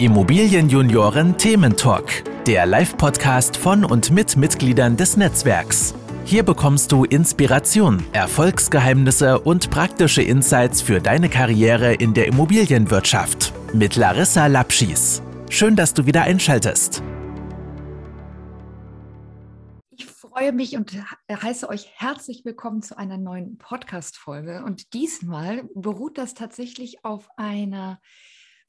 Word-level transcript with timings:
Immobilienjunioren 0.00 1.36
Thementalk, 1.36 2.24
der 2.46 2.64
Live-Podcast 2.64 3.58
von 3.58 3.84
und 3.84 4.10
mit 4.10 4.34
Mitgliedern 4.34 4.96
des 4.96 5.18
Netzwerks. 5.18 5.94
Hier 6.24 6.42
bekommst 6.42 6.90
du 6.90 7.04
Inspiration, 7.04 8.02
Erfolgsgeheimnisse 8.14 9.38
und 9.40 9.68
praktische 9.68 10.22
Insights 10.22 10.80
für 10.80 11.02
deine 11.02 11.28
Karriere 11.28 11.92
in 11.92 12.14
der 12.14 12.28
Immobilienwirtschaft 12.28 13.52
mit 13.74 13.96
Larissa 13.96 14.46
Lapschis. 14.46 15.20
Schön, 15.50 15.76
dass 15.76 15.92
du 15.92 16.06
wieder 16.06 16.22
einschaltest. 16.22 17.02
Ich 19.90 20.06
freue 20.06 20.52
mich 20.52 20.78
und 20.78 20.96
heiße 21.30 21.68
euch 21.68 21.90
herzlich 21.94 22.46
willkommen 22.46 22.80
zu 22.80 22.96
einer 22.96 23.18
neuen 23.18 23.58
Podcast-Folge. 23.58 24.64
Und 24.64 24.94
diesmal 24.94 25.64
beruht 25.74 26.16
das 26.16 26.32
tatsächlich 26.32 27.04
auf 27.04 27.28
einer 27.36 28.00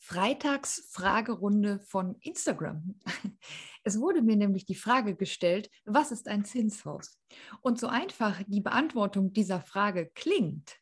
Freitags-Fragerunde 0.02 1.80
von 1.86 2.16
Instagram. 2.22 3.00
Es 3.84 4.00
wurde 4.00 4.22
mir 4.22 4.36
nämlich 4.36 4.68
die 4.68 4.76
Frage 4.76 5.16
gestellt, 5.16 5.72
was 5.86 6.12
ist 6.12 6.28
ein 6.28 6.46
Zinshaus? 6.46 7.20
Und 7.62 7.80
so 7.80 7.88
einfach 7.88 8.40
die 8.46 8.62
Beantwortung 8.62 9.34
dieser 9.34 9.60
Frage 9.60 10.12
klingt, 10.14 10.78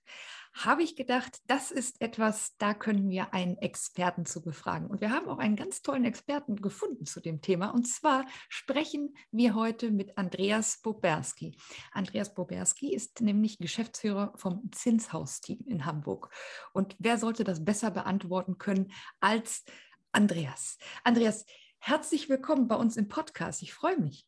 habe 0.54 0.84
ich 0.84 0.96
gedacht, 0.96 1.40
das 1.48 1.72
ist 1.72 2.02
etwas, 2.02 2.56
da 2.58 2.74
können 2.74 3.10
wir 3.10 3.34
einen 3.34 3.58
Experten 3.58 4.26
zu 4.26 4.42
befragen. 4.42 4.88
Und 4.88 5.02
wir 5.02 5.12
haben 5.12 5.30
auch 5.30 5.38
einen 5.38 5.56
ganz 5.56 5.82
tollen 5.82 6.06
Experten 6.06 6.58
gefunden 6.58 7.06
zu 7.06 7.22
dem 7.22 7.42
Thema. 7.42 7.70
Und 7.70 7.88
zwar 7.88 8.26
sprechen 8.50 9.16
wir 9.32 9.56
heute 9.56 9.92
mit 9.92 10.18
Andreas 10.18 10.82
Boberski. 10.82 11.58
Andreas 11.92 12.34
Boberski 12.34 12.94
ist 12.94 13.22
nämlich 13.22 13.60
Geschäftsführer 13.60 14.34
vom 14.36 14.70
Zinshaus-Team 14.72 15.60
in 15.66 15.86
Hamburg. 15.86 16.30
Und 16.74 16.96
wer 17.00 17.18
sollte 17.18 17.44
das 17.44 17.64
besser 17.64 17.92
beantworten 17.92 18.58
können 18.58 18.92
als 19.20 19.64
Andreas? 20.12 20.78
Andreas, 21.04 21.46
herzlich 21.80 22.28
willkommen 22.30 22.68
bei 22.68 22.76
uns 22.76 22.98
im 22.98 23.08
Podcast. 23.08 23.62
Ich 23.62 23.74
freue 23.74 23.98
mich. 23.98 24.26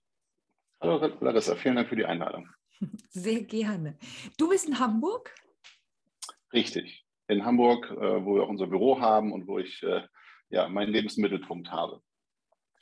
Hallo 0.79 0.97
Larissa, 1.19 1.55
vielen 1.55 1.75
Dank 1.75 1.89
für 1.89 1.95
die 1.95 2.05
Einladung. 2.05 2.49
Sehr 3.09 3.43
gerne. 3.43 3.97
Du 4.37 4.49
bist 4.49 4.67
in 4.67 4.79
Hamburg? 4.79 5.33
Richtig. 6.53 7.05
In 7.27 7.45
Hamburg, 7.45 7.89
äh, 7.91 8.25
wo 8.25 8.35
wir 8.35 8.43
auch 8.43 8.49
unser 8.49 8.67
Büro 8.67 8.99
haben 8.99 9.31
und 9.31 9.47
wo 9.47 9.59
ich 9.59 9.81
äh, 9.83 10.01
ja, 10.49 10.67
meinen 10.67 10.91
Lebensmittelpunkt 10.91 11.71
habe. 11.71 12.01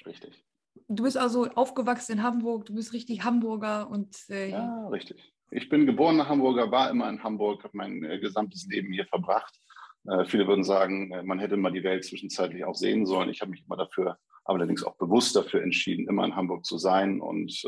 Richtig. 0.06 0.44
Du 0.88 1.04
bist 1.04 1.18
also 1.18 1.48
aufgewachsen 1.52 2.14
in 2.14 2.24
Hamburg, 2.24 2.66
du 2.66 2.74
bist 2.74 2.94
richtig 2.94 3.24
Hamburger 3.24 3.90
und. 3.90 4.16
Äh, 4.30 4.52
ja, 4.52 4.88
richtig. 4.88 5.34
Ich 5.52 5.70
bin 5.70 5.86
geborener 5.86 6.30
Hamburger, 6.30 6.72
war 6.72 6.90
immer 6.90 7.10
in 7.10 7.24
Hamburg, 7.24 7.64
habe 7.64 7.78
mein 7.78 8.04
äh, 8.04 8.20
gesamtes 8.20 8.68
Leben 8.68 8.94
hier 8.94 9.06
verbracht. 9.06 9.60
Äh, 10.08 10.26
viele 10.26 10.48
würden 10.48 10.64
sagen, 10.64 11.12
äh, 11.12 11.24
man 11.24 11.40
hätte 11.40 11.58
mal 11.58 11.72
die 11.72 11.84
Welt 11.84 12.06
zwischenzeitlich 12.06 12.64
auch 12.66 12.76
sehen 12.76 13.06
sollen. 13.06 13.30
Ich 13.30 13.42
habe 13.42 13.52
mich 13.52 13.66
immer 13.66 13.78
dafür, 13.78 14.18
allerdings 14.46 14.84
auch 14.84 14.96
bewusst 14.98 15.36
dafür 15.36 15.62
entschieden, 15.62 16.08
immer 16.08 16.26
in 16.26 16.36
Hamburg 16.36 16.66
zu 16.66 16.78
sein 16.78 17.20
und 17.20 17.64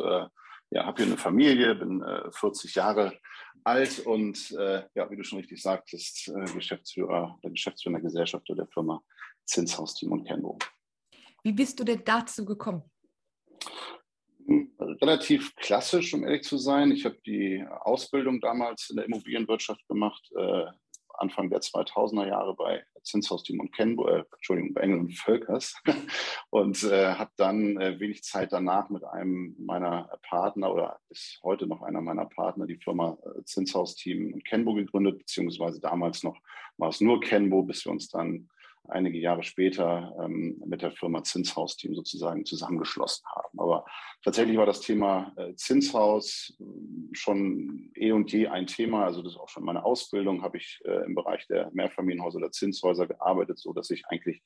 ja, 0.71 0.85
habe 0.85 1.03
hier 1.03 1.11
eine 1.11 1.17
Familie, 1.17 1.75
bin 1.75 2.03
40 2.31 2.75
Jahre 2.75 3.13
alt 3.63 3.99
und 3.99 4.51
äh, 4.51 4.83
ja, 4.95 5.09
wie 5.09 5.15
du 5.15 5.23
schon 5.23 5.39
richtig 5.39 5.61
sagtest, 5.61 6.29
äh, 6.29 6.45
Geschäftsführer 6.53 7.39
der 7.43 7.51
Geschäftsführer 7.51 7.93
der 7.93 8.03
Gesellschaft 8.03 8.47
der 8.49 8.67
Firma 8.67 9.01
Zinshaus 9.45 9.95
Team 9.95 10.11
und 10.11 10.25
Kenbo. 10.25 10.57
Wie 11.43 11.51
bist 11.51 11.79
du 11.79 11.83
denn 11.83 12.01
dazu 12.03 12.45
gekommen? 12.45 12.83
Relativ 15.01 15.55
klassisch, 15.55 16.13
um 16.13 16.23
ehrlich 16.23 16.43
zu 16.43 16.57
sein. 16.57 16.91
Ich 16.91 17.05
habe 17.05 17.17
die 17.25 17.63
Ausbildung 17.81 18.41
damals 18.41 18.89
in 18.89 18.97
der 18.97 19.05
Immobilienwirtschaft 19.05 19.87
gemacht, 19.87 20.29
äh, 20.35 20.65
Anfang 21.21 21.49
der 21.49 21.61
2000er 21.61 22.27
Jahre 22.27 22.55
bei 22.55 22.83
Zinshaus 23.03 23.43
Team 23.43 23.59
und 23.59 23.71
Kenbo, 23.73 24.07
äh, 24.07 24.23
Entschuldigung, 24.33 24.73
bei 24.73 24.81
Engel 24.81 24.99
und 24.99 25.17
Völkers 25.17 25.75
und 26.49 26.83
äh, 26.83 27.13
habe 27.13 27.31
dann 27.37 27.79
äh, 27.79 27.99
wenig 27.99 28.23
Zeit 28.23 28.51
danach 28.51 28.89
mit 28.89 29.03
einem 29.03 29.55
meiner 29.59 30.09
Partner 30.23 30.73
oder 30.73 30.99
bis 31.09 31.39
heute 31.43 31.67
noch 31.67 31.81
einer 31.81 32.01
meiner 32.01 32.25
Partner 32.25 32.65
die 32.65 32.77
Firma 32.77 33.17
äh, 33.23 33.43
Zinshaus 33.43 33.95
Team 33.95 34.33
und 34.33 34.45
Kenbo 34.45 34.73
gegründet, 34.73 35.19
beziehungsweise 35.19 35.79
damals 35.79 36.23
noch 36.23 36.37
war 36.77 36.89
es 36.89 37.01
nur 37.01 37.19
Kenbo, 37.21 37.63
bis 37.63 37.85
wir 37.85 37.91
uns 37.91 38.09
dann 38.09 38.49
einige 38.87 39.17
Jahre 39.17 39.43
später 39.43 40.15
ähm, 40.21 40.61
mit 40.65 40.81
der 40.81 40.91
Firma 40.91 41.23
Zinshaus 41.23 41.77
Team 41.77 41.95
sozusagen 41.95 42.45
zusammengeschlossen 42.45 43.25
haben. 43.35 43.59
Aber 43.59 43.85
tatsächlich 44.23 44.57
war 44.57 44.65
das 44.65 44.81
Thema 44.81 45.33
äh, 45.37 45.53
Zinshaus 45.55 46.57
äh, 46.59 46.63
schon 47.13 47.91
eh 47.95 48.11
und 48.11 48.31
je 48.31 48.47
ein 48.47 48.67
Thema. 48.67 49.05
Also 49.05 49.21
das 49.21 49.33
ist 49.33 49.39
auch 49.39 49.49
schon 49.49 49.63
meine 49.63 49.85
Ausbildung, 49.85 50.43
habe 50.43 50.57
ich 50.57 50.79
äh, 50.85 51.05
im 51.05 51.15
Bereich 51.15 51.47
der 51.47 51.69
Mehrfamilienhäuser 51.73 52.37
oder 52.37 52.51
Zinshäuser 52.51 53.07
gearbeitet, 53.07 53.59
so 53.59 53.73
dass 53.73 53.89
ich 53.89 54.03
eigentlich 54.07 54.41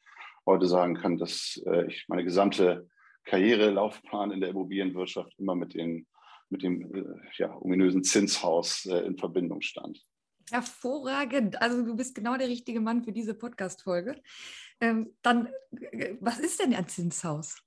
heute 0.46 0.67
sagen 0.67 0.96
kann, 0.96 1.17
dass 1.17 1.62
äh, 1.66 1.88
ich 1.88 2.06
meine 2.07 2.23
gesamte 2.23 2.88
Karrierelaufbahn 3.25 4.31
in 4.31 4.40
der 4.40 4.50
Immobilienwirtschaft 4.50 5.34
immer 5.40 5.56
mit, 5.56 5.73
den, 5.73 6.07
mit 6.50 6.63
dem 6.63 6.94
äh, 6.94 7.03
ja, 7.38 7.56
ominösen 7.57 8.03
Zinshaus 8.03 8.85
äh, 8.85 9.00
in 9.00 9.17
Verbindung 9.17 9.62
stand. 9.62 10.00
Hervorragend. 10.52 11.62
Also 11.62 11.84
du 11.84 11.96
bist 11.96 12.16
genau 12.16 12.38
der 12.38 12.48
richtige 12.48 12.80
Mann 12.80 13.04
für 13.04 13.12
diese 13.12 13.34
Podcast-Folge. 13.34 14.22
Ähm, 14.80 15.16
dann, 15.22 15.50
äh, 15.92 16.16
was 16.20 16.40
ist 16.40 16.60
denn 16.60 16.74
ein 16.74 16.88
Zinshaus? 16.88 17.58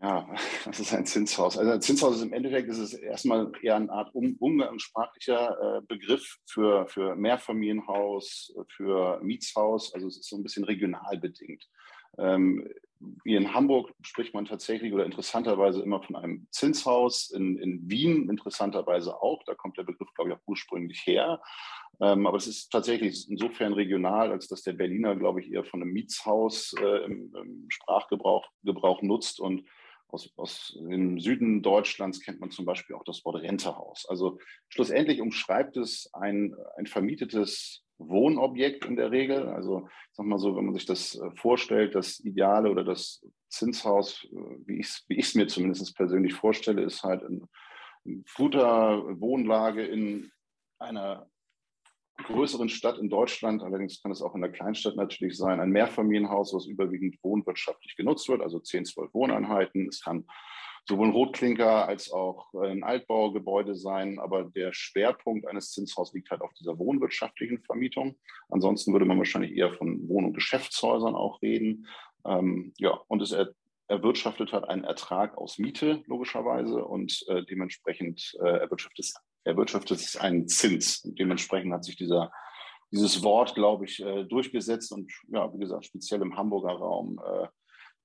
Ja, 0.00 0.28
das 0.64 0.80
ist 0.80 0.94
ein 0.94 1.06
Zinshaus. 1.06 1.58
Also 1.58 1.72
ein 1.72 1.80
Zinshaus 1.80 2.16
ist 2.16 2.22
im 2.22 2.32
Endeffekt 2.32 2.68
ist 2.68 2.78
es 2.78 2.94
erstmal 2.94 3.50
eher 3.62 3.76
eine 3.76 3.90
Art 3.90 4.14
um, 4.14 4.36
umgangssprachlicher 4.38 5.78
äh, 5.78 5.80
Begriff 5.86 6.38
für, 6.46 6.86
für 6.88 7.16
Mehrfamilienhaus, 7.16 8.54
für 8.76 9.20
Mietshaus. 9.22 9.94
Also 9.94 10.08
es 10.08 10.18
ist 10.18 10.28
so 10.28 10.36
ein 10.36 10.42
bisschen 10.42 10.64
regional 10.64 11.18
bedingt. 11.18 11.68
Ähm, 12.18 12.68
wie 13.00 13.34
in 13.34 13.54
Hamburg 13.54 13.92
spricht 14.02 14.34
man 14.34 14.44
tatsächlich 14.44 14.92
oder 14.92 15.04
interessanterweise 15.04 15.82
immer 15.82 16.02
von 16.02 16.16
einem 16.16 16.48
Zinshaus. 16.50 17.30
In, 17.30 17.58
in 17.58 17.88
Wien 17.88 18.28
interessanterweise 18.28 19.22
auch. 19.22 19.42
Da 19.44 19.54
kommt 19.54 19.78
der 19.78 19.84
Begriff, 19.84 20.12
glaube 20.14 20.30
ich, 20.30 20.36
auch 20.36 20.42
ursprünglich 20.46 21.06
her. 21.06 21.40
Ähm, 22.00 22.26
aber 22.26 22.36
es 22.36 22.46
ist 22.46 22.70
tatsächlich 22.70 23.28
insofern 23.28 23.72
regional, 23.72 24.30
als 24.30 24.48
dass 24.48 24.62
der 24.62 24.72
Berliner, 24.72 25.16
glaube 25.16 25.40
ich, 25.40 25.52
eher 25.52 25.64
von 25.64 25.82
einem 25.82 25.92
Mietshaus 25.92 26.74
äh, 26.80 27.04
im, 27.04 27.32
im, 27.34 27.66
Sprachgebrauch 27.68 28.46
Gebrauch 28.62 29.02
nutzt. 29.02 29.40
Und 29.40 29.64
aus, 30.08 30.30
aus 30.36 30.78
dem 30.80 31.18
Süden 31.20 31.62
Deutschlands 31.62 32.20
kennt 32.20 32.40
man 32.40 32.50
zum 32.50 32.64
Beispiel 32.64 32.96
auch 32.96 33.04
das 33.04 33.24
Wort 33.24 33.42
Rentehaus. 33.42 34.06
Also 34.08 34.38
schlussendlich 34.68 35.20
umschreibt 35.20 35.76
es 35.76 36.10
ein, 36.14 36.54
ein 36.76 36.86
vermietetes 36.86 37.84
Wohnobjekt 37.98 38.84
in 38.84 38.96
der 38.96 39.10
Regel. 39.10 39.48
Also 39.48 39.88
sag 40.12 40.26
mal 40.26 40.38
so, 40.38 40.56
wenn 40.56 40.66
man 40.66 40.74
sich 40.74 40.86
das 40.86 41.16
äh, 41.16 41.30
vorstellt, 41.36 41.94
das 41.94 42.20
Ideale 42.20 42.70
oder 42.70 42.84
das 42.84 43.24
Zinshaus, 43.48 44.26
äh, 44.32 44.36
wie 44.66 44.80
ich 44.80 45.26
es 45.26 45.34
mir 45.34 45.46
zumindest 45.46 45.96
persönlich 45.96 46.34
vorstelle, 46.34 46.82
ist 46.82 47.02
halt 47.02 47.22
eine 47.24 47.48
guter 48.36 49.20
Wohnlage 49.20 49.84
in 49.84 50.30
einer 50.78 51.28
größeren 52.24 52.68
Stadt 52.68 52.98
in 52.98 53.08
Deutschland, 53.08 53.62
allerdings 53.62 54.02
kann 54.02 54.10
es 54.10 54.22
auch 54.22 54.34
in 54.34 54.40
der 54.40 54.50
Kleinstadt 54.50 54.96
natürlich 54.96 55.36
sein, 55.36 55.60
ein 55.60 55.70
Mehrfamilienhaus, 55.70 56.52
was 56.52 56.66
überwiegend 56.66 57.16
wohnwirtschaftlich 57.22 57.96
genutzt 57.96 58.28
wird, 58.28 58.42
also 58.42 58.58
10, 58.58 58.86
12 58.86 59.14
Wohneinheiten. 59.14 59.88
Es 59.88 60.02
kann 60.02 60.26
sowohl 60.88 61.08
ein 61.08 61.12
Rotklinker 61.12 61.86
als 61.86 62.10
auch 62.10 62.52
ein 62.54 62.82
Altbaugebäude 62.82 63.74
sein. 63.74 64.18
Aber 64.18 64.44
der 64.44 64.72
Schwerpunkt 64.72 65.46
eines 65.46 65.72
Zinshauses 65.72 66.14
liegt 66.14 66.30
halt 66.30 66.40
auf 66.40 66.52
dieser 66.54 66.78
wohnwirtschaftlichen 66.78 67.62
Vermietung. 67.62 68.16
Ansonsten 68.48 68.92
würde 68.92 69.04
man 69.04 69.18
wahrscheinlich 69.18 69.56
eher 69.56 69.72
von 69.74 70.08
Wohn- 70.08 70.24
und 70.24 70.32
Geschäftshäusern 70.32 71.14
auch 71.14 71.42
reden. 71.42 71.86
Ähm, 72.26 72.72
ja, 72.78 72.98
und 73.08 73.22
es 73.22 73.32
er, 73.32 73.50
erwirtschaftet 73.88 74.52
halt 74.52 74.64
einen 74.64 74.84
Ertrag 74.84 75.38
aus 75.38 75.58
Miete, 75.58 76.02
logischerweise, 76.06 76.84
und 76.84 77.24
äh, 77.28 77.42
dementsprechend 77.44 78.36
äh, 78.40 78.58
erwirtschaftet, 78.58 79.04
es, 79.04 79.14
erwirtschaftet 79.44 79.98
es 79.98 80.16
einen 80.16 80.46
Zins. 80.48 81.04
Und 81.04 81.18
dementsprechend 81.18 81.72
hat 81.72 81.84
sich 81.84 81.96
dieser 81.96 82.30
dieses 82.90 83.22
Wort, 83.22 83.54
glaube 83.54 83.84
ich, 83.84 84.00
äh, 84.00 84.24
durchgesetzt 84.24 84.92
und 84.92 85.12
ja, 85.28 85.52
wie 85.52 85.58
gesagt, 85.58 85.84
speziell 85.86 86.22
im 86.22 86.36
Hamburger 86.36 86.72
Raum 86.72 87.20
äh, 87.24 87.48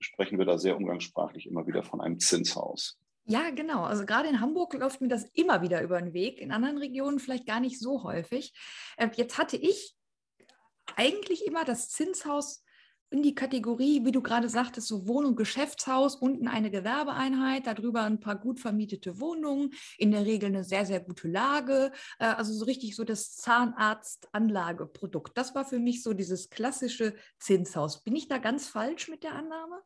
sprechen 0.04 0.38
wir 0.38 0.46
da 0.46 0.58
sehr 0.58 0.78
umgangssprachlich 0.78 1.48
immer 1.48 1.68
wieder 1.68 1.84
von 1.84 2.02
einem 2.02 2.20
Zinshaus. 2.20 3.00
Ja, 3.26 3.52
genau. 3.52 3.84
Also 3.84 4.06
gerade 4.06 4.28
in 4.28 4.42
Hamburg 4.42 4.74
läuft 4.74 5.00
mir 5.00 5.08
das 5.08 5.24
immer 5.34 5.62
wieder 5.62 5.82
über 5.82 6.00
den 6.00 6.14
Weg, 6.14 6.42
in 6.42 6.52
anderen 6.52 6.78
Regionen 6.78 7.20
vielleicht 7.20 7.48
gar 7.48 7.62
nicht 7.62 7.80
so 7.80 8.04
häufig. 8.04 8.54
Äh, 8.98 9.10
jetzt 9.16 9.38
hatte 9.38 9.56
ich 9.56 9.96
eigentlich 10.96 11.46
immer 11.46 11.64
das 11.64 11.90
Zinshaus 11.90 12.64
in 13.14 13.22
die 13.22 13.36
Kategorie, 13.36 14.04
wie 14.04 14.12
du 14.12 14.22
gerade 14.22 14.50
sagtest, 14.50 14.88
so 14.88 15.08
Wohnung, 15.08 15.36
Geschäftshaus, 15.36 16.16
unten 16.16 16.48
eine 16.48 16.72
Gewerbeeinheit, 16.72 17.68
darüber 17.68 18.02
ein 18.02 18.20
paar 18.20 18.36
gut 18.36 18.60
vermietete 18.60 19.22
Wohnungen, 19.22 19.72
in 19.98 20.12
der 20.12 20.26
Regel 20.26 20.48
eine 20.48 20.64
sehr, 20.64 20.86
sehr 20.86 21.00
gute 21.00 21.28
Lage, 21.28 21.92
äh, 22.20 22.26
also 22.26 22.54
so 22.54 22.66
richtig 22.66 22.96
so 22.96 23.04
das 23.04 23.36
Zahnarztanlageprodukt. 23.36 25.38
Das 25.38 25.54
war 25.54 25.64
für 25.64 25.80
mich 25.80 26.02
so 26.02 26.14
dieses 26.14 26.50
klassische 26.50 27.14
Zinshaus. 27.40 28.04
Bin 28.04 28.16
ich 28.16 28.28
da 28.28 28.40
ganz 28.40 28.68
falsch 28.68 29.08
mit 29.08 29.24
der 29.24 29.36
Annahme? 29.36 29.80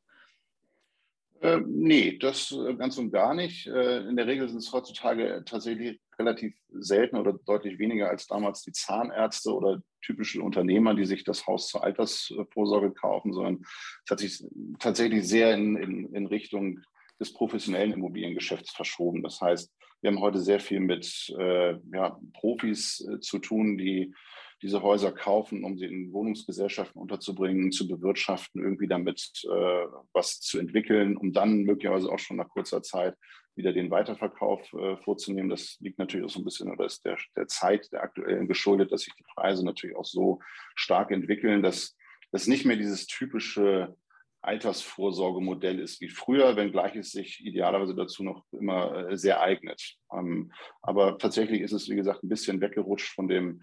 Äh, 1.41 1.59
nee, 1.65 2.17
das 2.17 2.51
äh, 2.51 2.73
ganz 2.75 2.97
und 2.97 3.11
gar 3.11 3.33
nicht. 3.33 3.67
Äh, 3.67 3.99
in 4.07 4.15
der 4.15 4.27
Regel 4.27 4.49
sind 4.49 4.59
es 4.59 4.73
heutzutage 4.73 5.43
tatsächlich 5.45 5.99
relativ 6.17 6.55
selten 6.71 7.17
oder 7.17 7.33
deutlich 7.45 7.77
weniger 7.77 8.09
als 8.09 8.25
damals 8.27 8.63
die 8.63 8.71
Zahnärzte 8.71 9.53
oder 9.53 9.81
typische 10.01 10.41
Unternehmer, 10.41 10.95
die 10.95 11.05
sich 11.05 11.23
das 11.23 11.45
Haus 11.45 11.67
zur 11.67 11.83
Altersvorsorge 11.83 12.91
kaufen, 12.91 13.33
sondern 13.33 13.59
es 14.05 14.11
hat 14.11 14.19
sich 14.19 14.43
tatsächlich 14.79 15.27
sehr 15.27 15.53
in, 15.53 15.75
in, 15.77 16.15
in 16.15 16.25
Richtung 16.25 16.79
des 17.19 17.33
professionellen 17.33 17.93
Immobiliengeschäfts 17.93 18.71
verschoben. 18.71 19.21
Das 19.21 19.39
heißt, 19.41 19.71
wir 20.01 20.11
haben 20.11 20.21
heute 20.21 20.39
sehr 20.39 20.59
viel 20.59 20.79
mit 20.79 21.33
äh, 21.37 21.75
ja, 21.93 22.19
Profis 22.33 23.07
äh, 23.07 23.19
zu 23.19 23.39
tun, 23.39 23.77
die 23.77 24.13
diese 24.61 24.81
Häuser 24.81 25.11
kaufen, 25.11 25.63
um 25.63 25.77
sie 25.77 25.85
in 25.85 26.11
Wohnungsgesellschaften 26.13 26.99
unterzubringen, 26.99 27.71
zu 27.71 27.87
bewirtschaften, 27.87 28.61
irgendwie 28.61 28.87
damit 28.87 29.31
äh, 29.45 29.85
was 30.13 30.39
zu 30.39 30.59
entwickeln, 30.59 31.15
um 31.15 31.31
dann 31.31 31.63
möglicherweise 31.63 32.11
auch 32.11 32.19
schon 32.19 32.37
nach 32.37 32.49
kurzer 32.49 32.81
Zeit 32.81 33.15
wieder 33.55 33.73
den 33.73 33.91
Weiterverkauf 33.91 34.71
äh, 34.73 34.97
vorzunehmen. 34.97 35.49
Das 35.49 35.77
liegt 35.79 35.99
natürlich 35.99 36.25
auch 36.25 36.31
so 36.31 36.39
ein 36.39 36.45
bisschen 36.45 36.71
oder 36.71 36.85
ist 36.85 37.05
der, 37.05 37.17
der 37.35 37.47
Zeit 37.47 37.91
der 37.91 38.03
aktuellen 38.03 38.47
geschuldet, 38.47 38.91
dass 38.91 39.01
sich 39.01 39.13
die 39.15 39.25
Preise 39.35 39.65
natürlich 39.65 39.95
auch 39.95 40.05
so 40.05 40.39
stark 40.75 41.11
entwickeln, 41.11 41.61
dass 41.63 41.95
das 42.31 42.47
nicht 42.47 42.65
mehr 42.65 42.77
dieses 42.77 43.07
typische 43.07 43.95
Altersvorsorgemodell 44.41 45.79
ist 45.79 45.99
wie 45.99 46.09
früher, 46.09 46.55
wenngleich 46.55 46.95
es 46.95 47.11
sich 47.11 47.43
idealerweise 47.43 47.95
dazu 47.95 48.23
noch 48.23 48.45
immer 48.51 49.09
äh, 49.09 49.17
sehr 49.17 49.41
eignet. 49.41 49.95
Ähm, 50.13 50.51
aber 50.81 51.17
tatsächlich 51.17 51.61
ist 51.61 51.73
es, 51.73 51.89
wie 51.89 51.95
gesagt, 51.95 52.23
ein 52.23 52.29
bisschen 52.29 52.61
weggerutscht 52.61 53.13
von 53.13 53.27
dem 53.27 53.61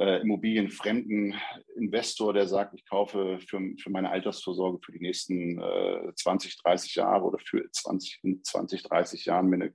äh, 0.00 0.22
immobilienfremden 0.22 1.34
Investor, 1.76 2.32
der 2.32 2.46
sagt, 2.48 2.74
ich 2.74 2.86
kaufe 2.86 3.38
für, 3.46 3.60
für 3.78 3.90
meine 3.90 4.10
Altersvorsorge 4.10 4.78
für 4.82 4.92
die 4.92 5.00
nächsten 5.00 5.60
äh, 5.60 6.12
20, 6.14 6.56
30 6.62 6.94
Jahre 6.94 7.24
oder 7.24 7.38
für 7.38 7.70
20, 7.70 8.20
20 8.42 8.82
30 8.82 9.24
Jahren 9.26 9.48
mir 9.48 9.56
eine, 9.56 9.72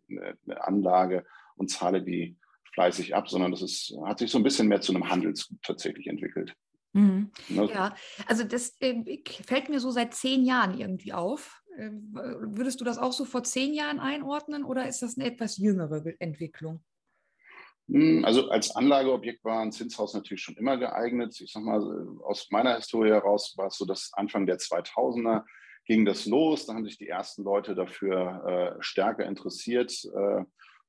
eine 0.47 0.63
Anlage 0.63 1.25
und 1.57 1.69
zahle 1.69 2.01
die 2.01 2.37
fleißig 2.73 3.15
ab, 3.15 3.29
sondern 3.29 3.51
das 3.51 3.61
ist, 3.61 3.95
hat 4.03 4.17
sich 4.17 4.31
so 4.31 4.39
ein 4.39 4.43
bisschen 4.43 4.67
mehr 4.67 4.81
zu 4.81 4.93
einem 4.93 5.09
Handelsgut 5.09 5.61
tatsächlich 5.61 6.07
entwickelt. 6.07 6.55
Mhm. 6.93 7.31
Ne? 7.49 7.69
Ja, 7.71 7.95
also 8.25 8.43
das 8.43 8.75
äh, 8.79 9.21
fällt 9.45 9.69
mir 9.69 9.79
so 9.79 9.91
seit 9.91 10.15
zehn 10.15 10.43
Jahren 10.43 10.79
irgendwie 10.79 11.13
auf. 11.13 11.61
Äh, 11.77 11.91
würdest 11.91 12.81
du 12.81 12.85
das 12.85 12.97
auch 12.97 13.13
so 13.13 13.25
vor 13.25 13.43
zehn 13.43 13.73
Jahren 13.73 13.99
einordnen 13.99 14.63
oder 14.63 14.87
ist 14.87 15.03
das 15.03 15.17
eine 15.17 15.27
etwas 15.27 15.57
jüngere 15.57 16.03
Entwicklung? 16.19 16.83
Hm, 17.87 18.25
also 18.25 18.49
als 18.49 18.75
Anlageobjekt 18.75 19.43
war 19.43 19.61
ein 19.61 19.71
Zinshaus 19.71 20.13
natürlich 20.13 20.41
schon 20.41 20.55
immer 20.55 20.77
geeignet. 20.77 21.39
Ich 21.39 21.51
sag 21.51 21.63
mal, 21.63 21.79
aus 22.23 22.47
meiner 22.49 22.75
Historie 22.75 23.11
heraus 23.11 23.53
war 23.57 23.67
es 23.67 23.77
so, 23.77 23.85
dass 23.85 24.11
Anfang 24.13 24.45
der 24.45 24.57
2000er 24.57 25.43
ging 25.85 26.03
das 26.05 26.25
los. 26.25 26.65
Da 26.65 26.73
haben 26.73 26.85
sich 26.85 26.97
die 26.97 27.09
ersten 27.09 27.43
Leute 27.43 27.75
dafür 27.75 28.75
äh, 28.77 28.81
stärker 28.81 29.25
interessiert. 29.25 29.93
Äh, 30.05 30.43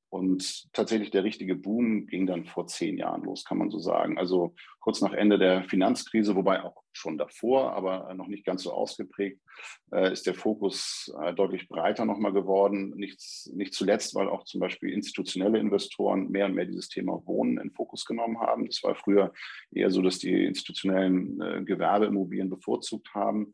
und 0.09 0.71
tatsächlich 0.73 1.11
der 1.11 1.23
richtige 1.23 1.55
Boom 1.55 2.07
ging 2.07 2.27
dann 2.27 2.45
vor 2.45 2.67
zehn 2.67 2.97
Jahren 2.97 3.23
los, 3.23 3.43
kann 3.43 3.57
man 3.57 3.69
so 3.69 3.79
sagen. 3.79 4.17
Also 4.17 4.55
kurz 4.79 5.01
nach 5.01 5.11
Ende 5.11 5.37
der 5.37 5.65
Finanzkrise, 5.65 6.35
wobei 6.35 6.63
auch 6.63 6.81
schon 6.93 7.17
davor, 7.17 7.73
aber 7.73 8.13
noch 8.13 8.27
nicht 8.27 8.45
ganz 8.45 8.63
so 8.63 8.71
ausgeprägt, 8.71 9.41
äh, 9.91 10.13
ist 10.13 10.25
der 10.25 10.33
Fokus 10.33 11.13
äh, 11.21 11.33
deutlich 11.33 11.67
breiter 11.67 12.05
nochmal 12.05 12.31
geworden. 12.31 12.93
Nicht, 12.95 13.21
nicht 13.53 13.73
zuletzt, 13.73 14.15
weil 14.15 14.29
auch 14.29 14.45
zum 14.45 14.61
Beispiel 14.61 14.93
institutionelle 14.93 15.59
Investoren 15.59 16.29
mehr 16.29 16.45
und 16.45 16.55
mehr 16.55 16.65
dieses 16.65 16.87
Thema 16.87 17.21
Wohnen 17.25 17.57
in 17.57 17.71
Fokus 17.71 18.05
genommen 18.05 18.39
haben. 18.39 18.65
Das 18.65 18.81
war 18.83 18.95
früher 18.95 19.33
eher 19.71 19.91
so, 19.91 20.01
dass 20.01 20.19
die 20.19 20.45
institutionellen 20.45 21.41
äh, 21.41 21.63
Gewerbeimmobilien 21.63 22.49
bevorzugt 22.49 23.13
haben. 23.13 23.53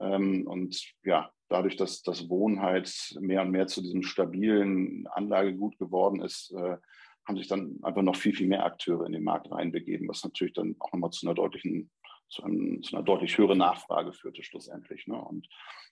Ähm, 0.00 0.48
und 0.48 0.82
ja, 1.04 1.30
dadurch, 1.52 1.76
dass 1.76 2.02
das 2.02 2.28
Wohnen 2.28 2.62
halt 2.62 3.14
mehr 3.20 3.42
und 3.42 3.50
mehr 3.50 3.66
zu 3.66 3.82
diesem 3.82 4.02
stabilen 4.02 5.06
Anlagegut 5.08 5.78
geworden 5.78 6.22
ist, 6.22 6.52
äh, 6.52 6.78
haben 7.26 7.36
sich 7.36 7.46
dann 7.46 7.78
einfach 7.82 8.02
noch 8.02 8.16
viel, 8.16 8.34
viel 8.34 8.48
mehr 8.48 8.64
Akteure 8.64 9.06
in 9.06 9.12
den 9.12 9.22
Markt 9.22 9.50
reinbegeben, 9.50 10.08
was 10.08 10.24
natürlich 10.24 10.54
dann 10.54 10.74
auch 10.80 10.92
nochmal 10.92 11.10
zu 11.10 11.26
einer 11.26 11.34
deutlichen, 11.34 11.90
zu, 12.28 12.42
einem, 12.42 12.82
zu 12.82 12.96
einer 12.96 13.04
deutlich 13.04 13.36
höheren 13.38 13.58
Nachfrage 13.58 14.12
führte 14.12 14.42
schlussendlich. 14.42 15.06
Ne? 15.06 15.22
Und 15.22 15.46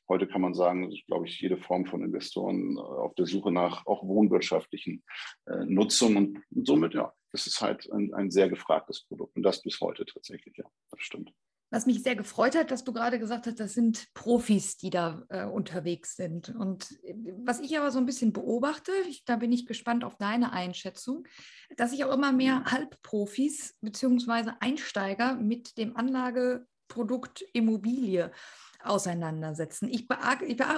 heute 0.08 0.26
kann 0.26 0.40
man 0.40 0.54
sagen, 0.54 0.92
glaube 1.06 1.28
ich, 1.28 1.40
jede 1.40 1.58
Form 1.58 1.86
von 1.86 2.02
Investoren 2.02 2.76
äh, 2.76 2.80
auf 2.80 3.14
der 3.14 3.26
Suche 3.26 3.52
nach 3.52 3.86
auch 3.86 4.02
wohnwirtschaftlichen 4.02 5.04
äh, 5.46 5.64
Nutzung 5.66 6.16
und, 6.16 6.42
und, 6.50 6.66
somit, 6.66 6.94
ja, 6.94 7.12
das 7.32 7.46
ist 7.46 7.60
halt 7.60 7.88
ein, 7.92 8.12
ein 8.14 8.30
sehr 8.30 8.48
gefragtes 8.48 9.04
Produkt 9.04 9.36
und 9.36 9.42
das 9.42 9.62
bis 9.62 9.80
heute 9.80 10.04
tatsächlich, 10.06 10.56
ja, 10.56 10.64
das 10.90 11.00
stimmt. 11.00 11.32
Was 11.70 11.86
mich 11.86 12.02
sehr 12.02 12.16
gefreut 12.16 12.56
hat, 12.56 12.70
dass 12.70 12.84
du 12.84 12.92
gerade 12.92 13.18
gesagt 13.18 13.46
hast, 13.46 13.60
das 13.60 13.74
sind 13.74 14.12
Profis, 14.12 14.76
die 14.76 14.90
da 14.90 15.22
äh, 15.28 15.44
unterwegs 15.44 16.16
sind. 16.16 16.54
Und 16.54 16.98
äh, 17.04 17.14
was 17.44 17.60
ich 17.60 17.78
aber 17.78 17.90
so 17.90 17.98
ein 17.98 18.06
bisschen 18.06 18.32
beobachte, 18.32 18.92
ich, 19.08 19.24
da 19.24 19.36
bin 19.36 19.52
ich 19.52 19.66
gespannt 19.66 20.04
auf 20.04 20.16
deine 20.16 20.52
Einschätzung, 20.52 21.26
dass 21.76 21.90
sich 21.90 22.04
auch 22.04 22.12
immer 22.12 22.32
mehr 22.32 22.64
Halbprofis 22.64 23.76
bzw. 23.80 24.52
Einsteiger 24.60 25.36
mit 25.36 25.78
dem 25.78 25.96
Anlageprodukt 25.96 27.42
Immobilie 27.52 28.32
auseinandersetzen. 28.84 29.88
Ich, 29.88 30.06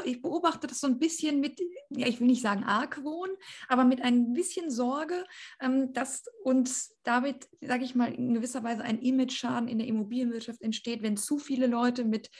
ich, 0.04 0.22
beobachte 0.22 0.66
das 0.66 0.80
so 0.80 0.86
ein 0.86 0.98
bisschen 0.98 1.40
mit, 1.40 1.60
ja, 1.90 2.06
ich 2.06 2.20
will 2.20 2.26
nicht 2.26 2.42
sagen 2.42 2.64
Argwohn, 2.64 3.30
aber 3.68 3.84
mit 3.84 4.02
ein 4.02 4.32
bisschen 4.32 4.70
Sorge, 4.70 5.24
ähm, 5.60 5.92
dass 5.92 6.24
uns 6.44 6.96
damit, 7.04 7.48
sage 7.60 7.84
ich 7.84 7.94
mal, 7.94 8.12
in 8.12 8.34
gewisser 8.34 8.62
Weise 8.62 8.82
ein 8.82 9.00
Image-Schaden 9.00 9.68
in 9.68 9.78
der 9.78 9.86
Immobilienwirtschaft 9.86 10.62
entsteht, 10.62 11.02
wenn 11.02 11.16
zu 11.16 11.38
viele 11.38 11.66
Leute 11.66 12.04
mit 12.04 12.30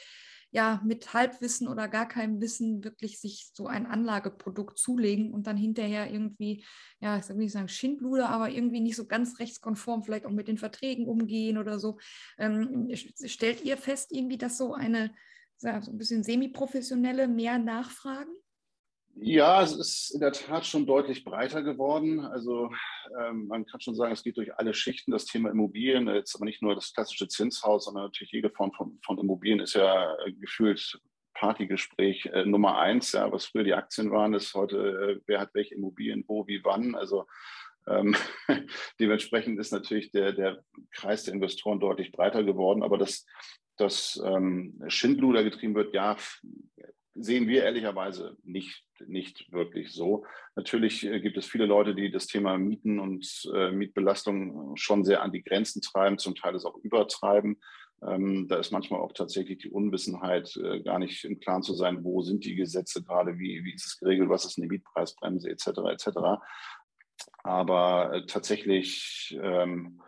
ja, 0.53 0.79
mit 0.85 1.15
Halbwissen 1.15 1.67
oder 1.67 1.87
gar 1.87 2.07
keinem 2.07 2.39
Wissen 2.39 2.83
wirklich 2.83 3.19
sich 3.19 3.49
so 3.53 3.65
ein 3.65 3.87
Anlageprodukt 3.87 4.77
zulegen 4.77 5.33
und 5.33 5.47
dann 5.47 5.57
hinterher 5.57 6.11
irgendwie, 6.11 6.63
ja, 6.99 7.17
ich 7.17 7.27
will 7.27 7.37
nicht 7.37 7.53
sagen 7.53 7.67
Schindluder, 7.67 8.29
aber 8.29 8.51
irgendwie 8.51 8.79
nicht 8.79 8.95
so 8.95 9.07
ganz 9.07 9.39
rechtskonform 9.39 10.03
vielleicht 10.03 10.27
auch 10.27 10.31
mit 10.31 10.47
den 10.47 10.59
Verträgen 10.59 11.07
umgehen 11.07 11.57
oder 11.57 11.79
so. 11.79 11.97
Ähm, 12.37 12.87
stellt 13.25 13.65
ihr 13.65 13.77
fest 13.77 14.11
irgendwie, 14.11 14.37
dass 14.37 14.59
so 14.59 14.75
eine 14.75 15.11
so 15.63 15.91
ein 15.91 15.97
bisschen 15.97 16.23
semi-professionelle 16.23 17.27
mehr 17.27 17.57
nachfragen? 17.57 18.33
Ja, 19.15 19.61
es 19.61 19.73
ist 19.73 20.11
in 20.15 20.21
der 20.21 20.31
Tat 20.31 20.65
schon 20.65 20.87
deutlich 20.87 21.23
breiter 21.23 21.61
geworden. 21.61 22.19
Also 22.21 22.71
ähm, 23.19 23.47
man 23.47 23.65
kann 23.65 23.79
schon 23.79 23.93
sagen, 23.93 24.11
es 24.11 24.23
geht 24.23 24.37
durch 24.37 24.55
alle 24.57 24.73
Schichten. 24.73 25.11
Das 25.11 25.25
Thema 25.25 25.51
Immobilien, 25.51 26.07
jetzt 26.07 26.35
aber 26.35 26.45
nicht 26.45 26.63
nur 26.63 26.73
das 26.73 26.93
klassische 26.93 27.27
Zinshaus, 27.27 27.85
sondern 27.85 28.05
natürlich 28.05 28.31
jede 28.31 28.49
Form 28.49 28.71
von, 28.73 28.99
von 29.05 29.19
Immobilien 29.19 29.59
ist 29.59 29.75
ja 29.75 30.15
gefühlt 30.39 30.99
Partygespräch 31.35 32.25
äh, 32.27 32.45
Nummer 32.45 32.79
eins. 32.79 33.11
Ja, 33.11 33.31
was 33.31 33.45
früher 33.45 33.63
die 33.63 33.75
Aktien 33.75 34.11
waren, 34.11 34.33
ist 34.33 34.53
heute, 34.55 34.77
äh, 34.77 35.21
wer 35.27 35.39
hat 35.41 35.53
welche 35.53 35.75
Immobilien, 35.75 36.23
wo, 36.27 36.47
wie, 36.47 36.63
wann. 36.63 36.95
Also 36.95 37.27
ähm, 37.87 38.15
dementsprechend 38.99 39.59
ist 39.59 39.71
natürlich 39.71 40.11
der, 40.11 40.33
der 40.33 40.63
Kreis 40.91 41.23
der 41.25 41.35
Investoren 41.35 41.79
deutlich 41.79 42.11
breiter 42.11 42.43
geworden. 42.43 42.81
Aber 42.81 42.97
das, 42.97 43.25
dass 43.77 44.21
ähm, 44.23 44.81
Schindluder 44.87 45.43
getrieben 45.43 45.75
wird, 45.75 45.93
ja, 45.93 46.17
sehen 47.15 47.47
wir 47.47 47.63
ehrlicherweise 47.63 48.37
nicht, 48.43 48.83
nicht 49.05 49.51
wirklich 49.51 49.91
so. 49.91 50.25
Natürlich 50.55 51.05
äh, 51.05 51.19
gibt 51.19 51.37
es 51.37 51.45
viele 51.45 51.65
Leute, 51.65 51.93
die 51.95 52.11
das 52.11 52.27
Thema 52.27 52.57
Mieten 52.57 52.99
und 52.99 53.49
äh, 53.53 53.71
Mietbelastung 53.71 54.75
schon 54.75 55.03
sehr 55.03 55.21
an 55.21 55.31
die 55.31 55.43
Grenzen 55.43 55.81
treiben, 55.81 56.17
zum 56.17 56.35
Teil 56.35 56.55
es 56.55 56.65
auch 56.65 56.77
übertreiben. 56.77 57.61
Ähm, 58.05 58.47
da 58.49 58.57
ist 58.57 58.71
manchmal 58.71 58.99
auch 58.99 59.13
tatsächlich 59.13 59.59
die 59.59 59.69
Unwissenheit, 59.69 60.55
äh, 60.57 60.81
gar 60.81 60.99
nicht 60.99 61.23
im 61.23 61.39
Klaren 61.39 61.63
zu 61.63 61.73
sein, 61.73 62.03
wo 62.03 62.21
sind 62.21 62.43
die 62.45 62.55
Gesetze 62.55 63.03
gerade, 63.03 63.37
wie, 63.37 63.63
wie 63.63 63.73
ist 63.73 63.85
es 63.85 63.97
geregelt, 63.97 64.29
was 64.29 64.45
ist 64.45 64.57
eine 64.57 64.67
Mietpreisbremse 64.67 65.49
etc. 65.49 65.67
etc. 65.91 66.07
Aber 67.43 68.13
äh, 68.13 68.25
tatsächlich 68.25 69.37
ähm, 69.41 70.01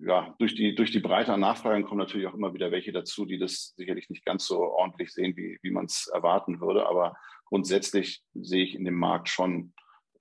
ja, 0.00 0.34
durch 0.38 0.54
die, 0.54 0.74
durch 0.74 0.92
die 0.92 1.00
breite 1.00 1.36
Nachfrage 1.36 1.84
kommen 1.84 1.98
natürlich 1.98 2.26
auch 2.26 2.34
immer 2.34 2.54
wieder 2.54 2.70
welche 2.70 2.92
dazu, 2.92 3.24
die 3.24 3.38
das 3.38 3.74
sicherlich 3.76 4.08
nicht 4.08 4.24
ganz 4.24 4.46
so 4.46 4.60
ordentlich 4.60 5.12
sehen, 5.12 5.36
wie, 5.36 5.58
wie 5.62 5.70
man 5.70 5.86
es 5.86 6.08
erwarten 6.08 6.60
würde. 6.60 6.86
Aber 6.86 7.16
grundsätzlich 7.46 8.22
sehe 8.34 8.64
ich 8.64 8.74
in 8.74 8.84
dem 8.84 8.98
Markt 8.98 9.28
schon 9.28 9.72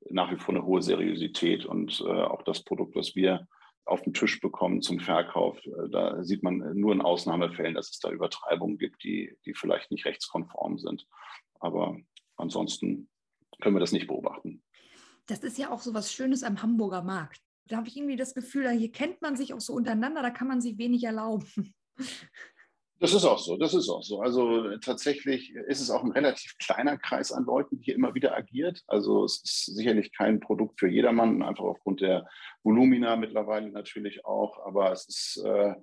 nach 0.10 0.32
wie 0.32 0.38
vor 0.38 0.54
eine 0.54 0.66
hohe 0.66 0.82
Seriosität 0.82 1.66
und 1.66 2.02
äh, 2.02 2.22
auch 2.24 2.44
das 2.44 2.64
Produkt, 2.64 2.96
was 2.96 3.16
wir 3.16 3.48
auf 3.86 4.02
den 4.02 4.14
Tisch 4.14 4.40
bekommen 4.40 4.82
zum 4.82 5.00
Verkauf, 5.00 5.64
äh, 5.66 5.90
da 5.90 6.24
sieht 6.24 6.44
man 6.44 6.58
nur 6.78 6.94
in 6.94 7.02
Ausnahmefällen, 7.02 7.76
dass 7.76 7.92
es 7.92 8.00
da 8.00 8.10
Übertreibungen 8.12 8.78
gibt, 8.78 9.04
die, 9.04 9.36
die 9.46 9.54
vielleicht 9.54 9.92
nicht 9.92 10.06
rechtskonform 10.06 10.78
sind. 10.78 11.08
Aber 11.60 11.98
ansonsten 12.36 13.10
können 13.62 13.76
wir 13.76 13.80
das 13.80 13.92
nicht 13.92 14.08
beobachten. 14.08 14.64
Das 15.28 15.40
ist 15.40 15.58
ja 15.58 15.72
auch 15.72 15.80
so 15.80 15.94
was 15.94 16.14
Schönes 16.14 16.44
am 16.44 16.62
Hamburger 16.62 17.02
Markt 17.02 17.45
da 17.68 17.78
habe 17.78 17.88
ich 17.88 17.98
irgendwie 17.98 18.16
das 18.16 18.34
Gefühl, 18.34 18.70
hier 18.72 18.92
kennt 18.92 19.22
man 19.22 19.36
sich 19.36 19.54
auch 19.54 19.60
so 19.60 19.74
untereinander, 19.74 20.22
da 20.22 20.30
kann 20.30 20.48
man 20.48 20.62
sich 20.62 20.78
wenig 20.78 21.04
erlauben. 21.04 21.74
Das 23.00 23.14
ist 23.14 23.26
auch 23.26 23.40
so, 23.40 23.58
das 23.58 23.74
ist 23.74 23.90
auch 23.90 24.04
so. 24.04 24.22
Also 24.22 24.78
tatsächlich 24.78 25.54
ist 25.54 25.82
es 25.82 25.90
auch 25.90 26.02
ein 26.02 26.14
relativ 26.14 26.58
kleiner 26.60 26.98
Kreis 26.98 27.34
an 27.34 27.44
Leuten, 27.44 27.78
die 27.78 27.84
hier 27.84 27.96
immer 27.96 28.16
wieder 28.16 28.34
agiert. 28.34 28.84
Also 28.88 29.26
es 29.26 29.42
ist 29.44 29.76
sicherlich 29.76 30.14
kein 30.14 30.40
Produkt 30.40 30.80
für 30.80 30.88
jedermann, 30.88 31.44
einfach 31.44 31.66
aufgrund 31.66 32.00
der 32.00 32.26
Volumina 32.64 33.18
mittlerweile 33.18 33.70
natürlich 33.70 34.24
auch. 34.24 34.66
Aber 34.66 34.94
es 34.94 35.10
ist 35.10 35.44
äh, 35.46 35.76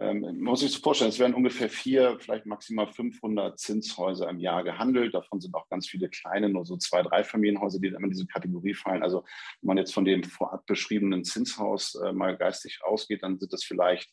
ähm, 0.00 0.20
man 0.22 0.40
muss 0.40 0.60
sich 0.60 0.72
so 0.72 0.80
vorstellen, 0.80 1.10
es 1.10 1.18
werden 1.18 1.34
ungefähr 1.34 1.68
vier, 1.68 2.16
vielleicht 2.18 2.46
maximal 2.46 2.86
500 2.86 3.58
Zinshäuser 3.58 4.30
im 4.30 4.40
Jahr 4.40 4.64
gehandelt. 4.64 5.12
Davon 5.12 5.40
sind 5.40 5.54
auch 5.54 5.68
ganz 5.68 5.86
viele 5.86 6.08
kleine, 6.08 6.48
nur 6.48 6.64
so 6.64 6.78
zwei, 6.78 7.02
drei 7.02 7.22
Familienhäuser, 7.22 7.80
die 7.80 7.90
dann 7.90 8.02
in 8.02 8.10
diese 8.10 8.26
Kategorie 8.26 8.72
fallen. 8.72 9.02
Also 9.02 9.24
wenn 9.60 9.66
man 9.68 9.76
jetzt 9.76 9.92
von 9.92 10.06
dem 10.06 10.24
vorab 10.24 10.64
beschriebenen 10.64 11.24
Zinshaus 11.24 11.96
äh, 11.96 12.12
mal 12.12 12.36
geistig 12.36 12.80
ausgeht, 12.82 13.22
dann 13.22 13.38
sind 13.38 13.52
das 13.52 13.62
vielleicht 13.62 14.10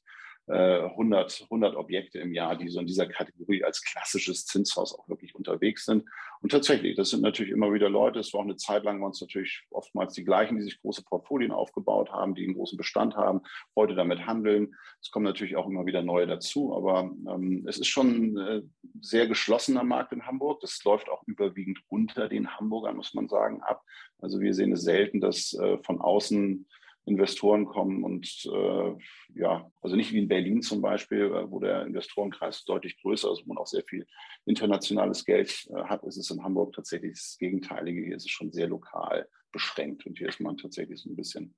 100, 0.49 1.41
äh, 1.41 1.43
100 1.43 1.75
Objekte 1.75 2.19
im 2.19 2.33
Jahr, 2.33 2.55
die 2.55 2.69
so 2.69 2.79
in 2.79 2.87
dieser 2.87 3.05
Kategorie 3.05 3.63
als 3.63 3.83
klassisches 3.83 4.45
Zinshaus 4.45 4.97
auch 4.97 5.07
wirklich 5.09 5.35
unterwegs 5.35 5.85
sind. 5.85 6.05
Und 6.41 6.51
tatsächlich, 6.51 6.95
das 6.95 7.09
sind 7.09 7.21
natürlich 7.21 7.51
immer 7.51 7.73
wieder 7.73 7.89
Leute. 7.89 8.19
Es 8.19 8.33
war 8.33 8.41
auch 8.41 8.45
eine 8.45 8.55
Zeit 8.55 8.83
lang 8.83 9.01
waren 9.01 9.11
es 9.11 9.21
natürlich 9.21 9.63
oftmals 9.71 10.13
die 10.13 10.23
gleichen, 10.23 10.57
die 10.57 10.63
sich 10.63 10.79
große 10.81 11.03
Portfolien 11.03 11.51
aufgebaut 11.51 12.11
haben, 12.11 12.35
die 12.35 12.43
einen 12.43 12.55
großen 12.55 12.77
Bestand 12.77 13.15
haben, 13.15 13.41
heute 13.75 13.95
damit 13.95 14.25
handeln. 14.25 14.75
Es 15.01 15.11
kommen 15.11 15.25
natürlich 15.25 15.55
auch 15.55 15.67
immer 15.67 15.85
wieder 15.85 16.01
neue 16.01 16.27
dazu, 16.27 16.75
aber 16.75 17.11
ähm, 17.27 17.65
es 17.67 17.77
ist 17.77 17.87
schon 17.87 18.07
ein 18.07 18.37
äh, 18.37 18.61
sehr 19.01 19.27
geschlossener 19.27 19.83
Markt 19.83 20.13
in 20.13 20.25
Hamburg. 20.25 20.59
Das 20.61 20.83
läuft 20.83 21.09
auch 21.09 21.23
überwiegend 21.27 21.79
unter 21.87 22.27
den 22.27 22.55
Hamburgern, 22.57 22.95
muss 22.97 23.13
man 23.13 23.27
sagen, 23.27 23.61
ab. 23.61 23.83
Also 24.19 24.39
wir 24.39 24.53
sehen 24.53 24.71
es 24.73 24.81
selten, 24.81 25.21
dass 25.21 25.53
äh, 25.53 25.77
von 25.83 26.01
außen 26.01 26.67
Investoren 27.07 27.65
kommen 27.65 28.03
und 28.03 28.27
äh, 28.53 28.95
ja, 29.33 29.71
also 29.81 29.95
nicht 29.95 30.11
wie 30.11 30.19
in 30.19 30.27
Berlin 30.27 30.61
zum 30.61 30.81
Beispiel, 30.81 31.23
äh, 31.23 31.49
wo 31.49 31.59
der 31.59 31.85
Investorenkreis 31.85 32.65
deutlich 32.65 33.01
größer 33.01 33.31
ist, 33.31 33.43
wo 33.45 33.53
man 33.53 33.57
auch 33.57 33.67
sehr 33.67 33.83
viel 33.83 34.05
internationales 34.45 35.23
Geld 35.23 35.67
äh, 35.69 35.83
hat, 35.85 36.03
ist 36.03 36.17
es 36.17 36.29
in 36.31 36.43
Hamburg 36.43 36.73
tatsächlich 36.73 37.13
das 37.13 37.37
Gegenteilige. 37.39 38.03
Hier 38.03 38.17
ist 38.17 38.25
es 38.25 38.31
schon 38.31 38.51
sehr 38.51 38.67
lokal 38.67 39.27
beschränkt 39.53 40.05
und 40.05 40.17
hier 40.17 40.27
ist 40.27 40.41
man 40.41 40.57
tatsächlich 40.57 40.99
so 40.99 41.09
ein 41.09 41.15
bisschen 41.15 41.55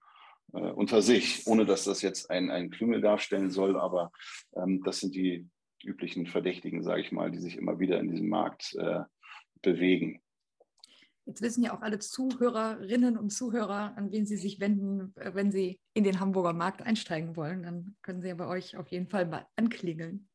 äh, 0.53 0.59
unter 0.59 1.01
sich, 1.01 1.47
ohne 1.47 1.65
dass 1.65 1.83
das 1.83 2.03
jetzt 2.03 2.29
ein, 2.29 2.51
ein 2.51 2.69
Klüngel 2.69 3.01
darstellen 3.01 3.49
soll, 3.49 3.79
aber 3.79 4.11
ähm, 4.55 4.83
das 4.83 4.99
sind 4.99 5.15
die 5.15 5.49
üblichen 5.83 6.27
Verdächtigen, 6.27 6.83
sage 6.83 7.01
ich 7.01 7.11
mal, 7.11 7.31
die 7.31 7.39
sich 7.39 7.57
immer 7.57 7.79
wieder 7.79 7.99
in 7.99 8.09
diesem 8.09 8.29
Markt 8.29 8.75
äh, 8.75 9.01
bewegen. 9.63 10.21
Jetzt 11.29 11.43
wissen 11.43 11.63
ja 11.63 11.77
auch 11.77 11.81
alle 11.81 11.99
Zuhörerinnen 11.99 13.15
und 13.15 13.29
Zuhörer, 13.29 13.93
an 13.95 14.11
wen 14.11 14.25
sie 14.25 14.35
sich 14.35 14.59
wenden, 14.59 15.13
äh, 15.15 15.35
wenn 15.35 15.51
sie 15.51 15.79
in 15.93 16.03
den 16.03 16.19
Hamburger 16.19 16.53
Markt 16.53 16.81
einsteigen 16.81 17.35
wollen. 17.35 17.61
Dann 17.61 17.95
können 18.01 18.23
sie 18.23 18.29
ja 18.29 18.33
bei 18.33 18.47
euch 18.47 18.75
auf 18.77 18.87
jeden 18.87 19.07
Fall 19.07 19.27
mal 19.27 19.45
anklingeln. 19.55 20.27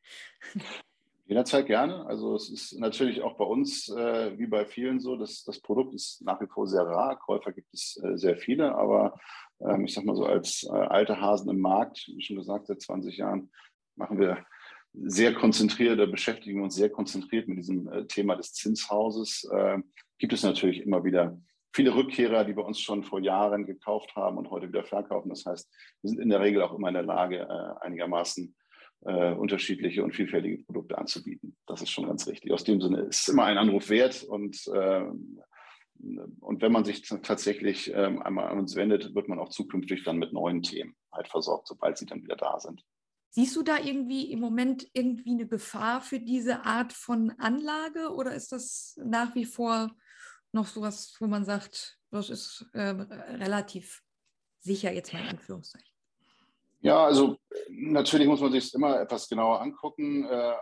Jederzeit 1.27 1.67
gerne. 1.67 2.07
Also 2.07 2.37
es 2.37 2.49
ist 2.49 2.79
natürlich 2.79 3.23
auch 3.23 3.37
bei 3.37 3.45
uns, 3.45 3.89
äh, 3.89 4.39
wie 4.39 4.47
bei 4.47 4.67
vielen 4.67 5.01
so, 5.01 5.17
dass 5.17 5.43
das 5.43 5.59
Produkt 5.59 5.95
ist 5.95 6.23
nach 6.23 6.41
wie 6.41 6.47
vor 6.47 6.69
sehr 6.69 6.83
rar. 6.83 7.19
Käufer 7.19 7.51
gibt 7.51 7.75
es 7.75 8.01
äh, 8.05 8.17
sehr 8.17 8.37
viele, 8.37 8.73
aber 8.77 9.19
ähm, 9.67 9.87
ich 9.87 9.95
sage 9.95 10.07
mal 10.07 10.15
so 10.15 10.27
als 10.27 10.63
äh, 10.63 10.71
alte 10.71 11.21
Hasen 11.21 11.51
im 11.51 11.59
Markt, 11.59 12.09
wie 12.15 12.23
schon 12.23 12.37
gesagt, 12.37 12.69
seit 12.69 12.81
20 12.81 13.17
Jahren 13.17 13.51
machen 13.97 14.21
wir 14.21 14.47
sehr 14.93 15.35
konzentriert 15.35 15.95
oder 15.95 16.07
beschäftigen 16.07 16.63
uns 16.63 16.77
sehr 16.77 16.91
konzentriert 16.91 17.49
mit 17.49 17.59
diesem 17.59 17.89
äh, 17.89 18.07
Thema 18.07 18.37
des 18.37 18.53
Zinshauses. 18.53 19.49
Gibt 20.19 20.33
es 20.33 20.43
natürlich 20.43 20.81
immer 20.81 21.05
wieder 21.05 21.39
viele 21.75 21.95
Rückkehrer, 21.95 22.45
die 22.45 22.53
bei 22.53 22.63
uns 22.63 22.81
schon 22.81 23.03
vor 23.03 23.21
Jahren 23.21 23.67
gekauft 23.67 24.15
haben 24.15 24.39
und 24.39 24.51
heute 24.51 24.69
wieder 24.69 24.85
verkaufen. 24.85 25.29
Das 25.29 25.45
heißt, 25.45 25.71
wir 26.03 26.11
sind 26.11 26.21
in 26.21 26.29
der 26.29 26.41
Regel 26.41 26.63
auch 26.63 26.73
immer 26.73 26.89
in 26.89 26.95
der 26.95 27.03
Lage, 27.03 27.41
äh, 27.41 27.85
einigermaßen 27.85 28.55
äh, 29.07 29.33
unterschiedliche 29.33 30.05
und 30.05 30.15
vielfältige 30.15 30.63
Produkte 30.63 30.97
anzubieten. 30.97 31.57
Das 31.67 31.83
ist 31.83 31.91
schon 31.91 32.07
ganz 32.07 32.27
richtig. 32.29 32.53
Aus 32.53 32.65
dem 32.65 32.81
Sinne 32.81 33.01
ist 33.03 33.23
es 33.23 33.29
immer 33.29 33.45
ein 33.45 33.59
Anruf 33.59 33.91
wert 33.91 34.23
und 34.23 34.67
äh, 34.73 35.05
und 36.41 36.61
wenn 36.61 36.73
man 36.73 36.85
sich 36.85 37.03
tatsächlich 37.03 37.93
ähm, 37.95 38.21
einmal 38.21 38.49
an 38.49 38.59
uns 38.59 38.75
wendet, 38.75 39.15
wird 39.15 39.29
man 39.29 39.39
auch 39.39 39.49
zukünftig 39.49 40.05
dann 40.05 40.19
mit 40.19 40.33
neuen 40.33 40.61
Themen 40.63 40.97
halt 41.13 41.29
versorgt, 41.29 41.69
sobald 41.69 41.97
sie 41.97 42.05
dann 42.05 42.23
wieder 42.23 42.37
da 42.37 42.59
sind. 42.59 42.83
Siehst 43.31 43.57
du 43.57 43.63
da 43.63 43.79
irgendwie 43.79 44.31
im 44.31 44.41
Moment 44.41 44.89
irgendwie 44.93 45.33
eine 45.33 45.47
Gefahr 45.47 46.01
für 46.01 46.21
diese 46.21 46.65
Art 46.65 46.93
von 46.93 47.31
Anlage 47.39 48.13
oder 48.15 48.35
ist 48.35 48.53
das 48.53 49.01
nach 49.05 49.35
wie 49.35 49.45
vor 49.45 49.91
noch 50.55 50.67
sowas, 50.67 51.17
wo 51.21 51.27
man 51.27 51.45
sagt, 51.45 51.99
das 52.11 52.31
ist 52.31 52.67
äh, 52.73 52.81
relativ 52.81 54.03
sicher 54.61 54.93
jetzt 54.93 55.13
mal 55.13 55.23
in 55.23 55.29
Anführungszeichen? 55.29 55.89
Ja, 56.81 57.05
also 57.05 57.39
natürlich 57.69 58.29
muss 58.29 58.41
man 58.41 58.53
sich 58.53 58.65
es 58.65 58.75
immer 58.75 59.01
etwas 59.01 59.29
genauer 59.29 59.61
angucken. 59.61 60.25
Äh, 60.25 60.55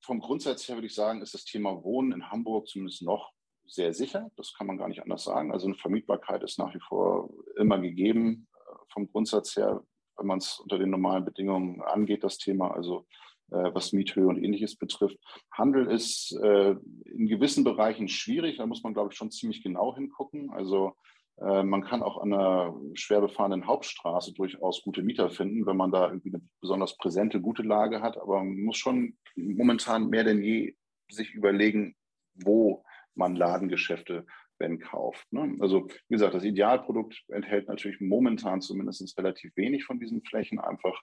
vom 0.00 0.20
Grundsatz 0.20 0.68
her 0.68 0.76
würde 0.76 0.86
ich 0.86 0.94
sagen, 0.94 1.22
ist 1.22 1.34
das 1.34 1.44
Thema 1.44 1.82
Wohnen 1.82 2.12
in 2.12 2.30
Hamburg 2.30 2.68
zumindest 2.68 3.02
noch 3.02 3.32
sehr 3.66 3.92
sicher. 3.92 4.30
Das 4.36 4.54
kann 4.54 4.66
man 4.66 4.78
gar 4.78 4.88
nicht 4.88 5.02
anders 5.02 5.24
sagen. 5.24 5.52
Also 5.52 5.66
eine 5.66 5.76
Vermietbarkeit 5.76 6.42
ist 6.42 6.58
nach 6.58 6.74
wie 6.74 6.80
vor 6.80 7.30
immer 7.56 7.78
gegeben. 7.78 8.46
Äh, 8.54 8.74
vom 8.92 9.10
Grundsatz 9.10 9.56
her 9.56 9.84
wenn 10.16 10.26
man 10.26 10.38
es 10.38 10.58
unter 10.60 10.78
den 10.78 10.90
normalen 10.90 11.24
Bedingungen 11.24 11.82
angeht, 11.82 12.24
das 12.24 12.38
Thema, 12.38 12.72
also 12.72 13.06
was 13.48 13.92
Miethöhe 13.92 14.26
und 14.26 14.42
ähnliches 14.42 14.76
betrifft. 14.76 15.18
Handel 15.52 15.90
ist 15.90 16.36
äh, 16.42 16.74
in 17.04 17.26
gewissen 17.26 17.64
Bereichen 17.64 18.08
schwierig, 18.08 18.58
da 18.58 18.66
muss 18.66 18.82
man, 18.82 18.94
glaube 18.94 19.10
ich, 19.12 19.16
schon 19.16 19.30
ziemlich 19.30 19.62
genau 19.62 19.94
hingucken. 19.94 20.50
Also 20.50 20.94
äh, 21.38 21.62
man 21.62 21.82
kann 21.82 22.02
auch 22.02 22.18
an 22.18 22.32
einer 22.32 22.74
schwer 22.94 23.20
befahrenen 23.20 23.66
Hauptstraße 23.66 24.32
durchaus 24.34 24.82
gute 24.82 25.02
Mieter 25.02 25.30
finden, 25.30 25.66
wenn 25.66 25.76
man 25.76 25.90
da 25.90 26.08
irgendwie 26.08 26.34
eine 26.34 26.42
besonders 26.60 26.96
präsente, 26.96 27.40
gute 27.40 27.62
Lage 27.62 28.02
hat. 28.02 28.16
Aber 28.16 28.38
man 28.38 28.60
muss 28.60 28.76
schon 28.76 29.16
momentan 29.36 30.08
mehr 30.08 30.24
denn 30.24 30.42
je 30.42 30.74
sich 31.10 31.34
überlegen, 31.34 31.96
wo 32.34 32.84
man 33.14 33.36
Ladengeschäfte 33.36 34.26
wenn 34.58 34.78
kauft. 34.78 35.30
Ne? 35.32 35.56
Also 35.60 35.86
wie 36.08 36.14
gesagt, 36.14 36.34
das 36.34 36.44
Idealprodukt 36.44 37.24
enthält 37.28 37.68
natürlich 37.68 38.00
momentan 38.00 38.60
zumindest 38.60 39.16
relativ 39.18 39.56
wenig 39.56 39.84
von 39.84 39.98
diesen 39.98 40.22
Flächen, 40.22 40.58
einfach 40.58 41.00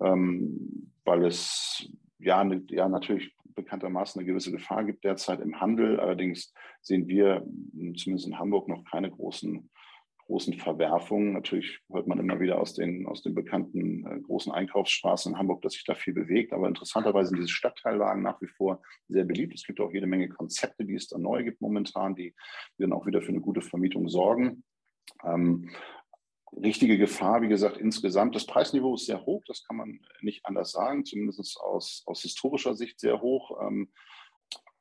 ähm, 0.00 0.92
weil 1.04 1.24
es 1.24 1.88
ja, 2.18 2.42
ne, 2.44 2.64
ja 2.70 2.88
natürlich 2.88 3.34
bekanntermaßen 3.54 4.20
eine 4.20 4.26
gewisse 4.26 4.52
Gefahr 4.52 4.84
gibt 4.84 5.04
derzeit 5.04 5.40
im 5.40 5.60
Handel. 5.60 5.98
Allerdings 5.98 6.52
sehen 6.80 7.08
wir 7.08 7.44
zumindest 7.96 8.26
in 8.26 8.38
Hamburg 8.38 8.68
noch 8.68 8.84
keine 8.84 9.10
großen 9.10 9.68
großen 10.28 10.54
Verwerfungen. 10.54 11.32
Natürlich 11.32 11.80
hört 11.90 12.06
man 12.06 12.18
immer 12.18 12.38
wieder 12.38 12.60
aus 12.60 12.74
den, 12.74 13.06
aus 13.06 13.22
den 13.22 13.34
bekannten 13.34 14.06
äh, 14.06 14.20
großen 14.20 14.52
Einkaufsstraßen 14.52 15.32
in 15.32 15.38
Hamburg, 15.38 15.62
dass 15.62 15.72
sich 15.72 15.84
da 15.84 15.94
viel 15.94 16.12
bewegt. 16.12 16.52
Aber 16.52 16.68
interessanterweise 16.68 17.30
sind 17.30 17.38
diese 17.38 17.48
Stadtteillagen 17.48 18.22
nach 18.22 18.40
wie 18.42 18.46
vor 18.46 18.82
sehr 19.08 19.24
beliebt. 19.24 19.54
Es 19.54 19.64
gibt 19.64 19.80
auch 19.80 19.92
jede 19.92 20.06
Menge 20.06 20.28
Konzepte, 20.28 20.84
die 20.84 20.94
es 20.94 21.08
da 21.08 21.18
neu 21.18 21.44
gibt 21.44 21.62
momentan, 21.62 22.14
die, 22.14 22.34
die 22.76 22.82
dann 22.82 22.92
auch 22.92 23.06
wieder 23.06 23.22
für 23.22 23.30
eine 23.30 23.40
gute 23.40 23.62
Vermietung 23.62 24.08
sorgen. 24.08 24.64
Ähm, 25.24 25.70
richtige 26.52 26.98
Gefahr, 26.98 27.40
wie 27.40 27.48
gesagt, 27.48 27.78
insgesamt. 27.78 28.34
Das 28.34 28.46
Preisniveau 28.46 28.94
ist 28.94 29.06
sehr 29.06 29.24
hoch, 29.24 29.42
das 29.46 29.64
kann 29.64 29.76
man 29.76 30.00
nicht 30.20 30.44
anders 30.44 30.72
sagen, 30.72 31.06
zumindest 31.06 31.58
aus, 31.58 32.02
aus 32.06 32.20
historischer 32.20 32.74
Sicht 32.74 33.00
sehr 33.00 33.22
hoch. 33.22 33.58
Ähm, 33.66 33.90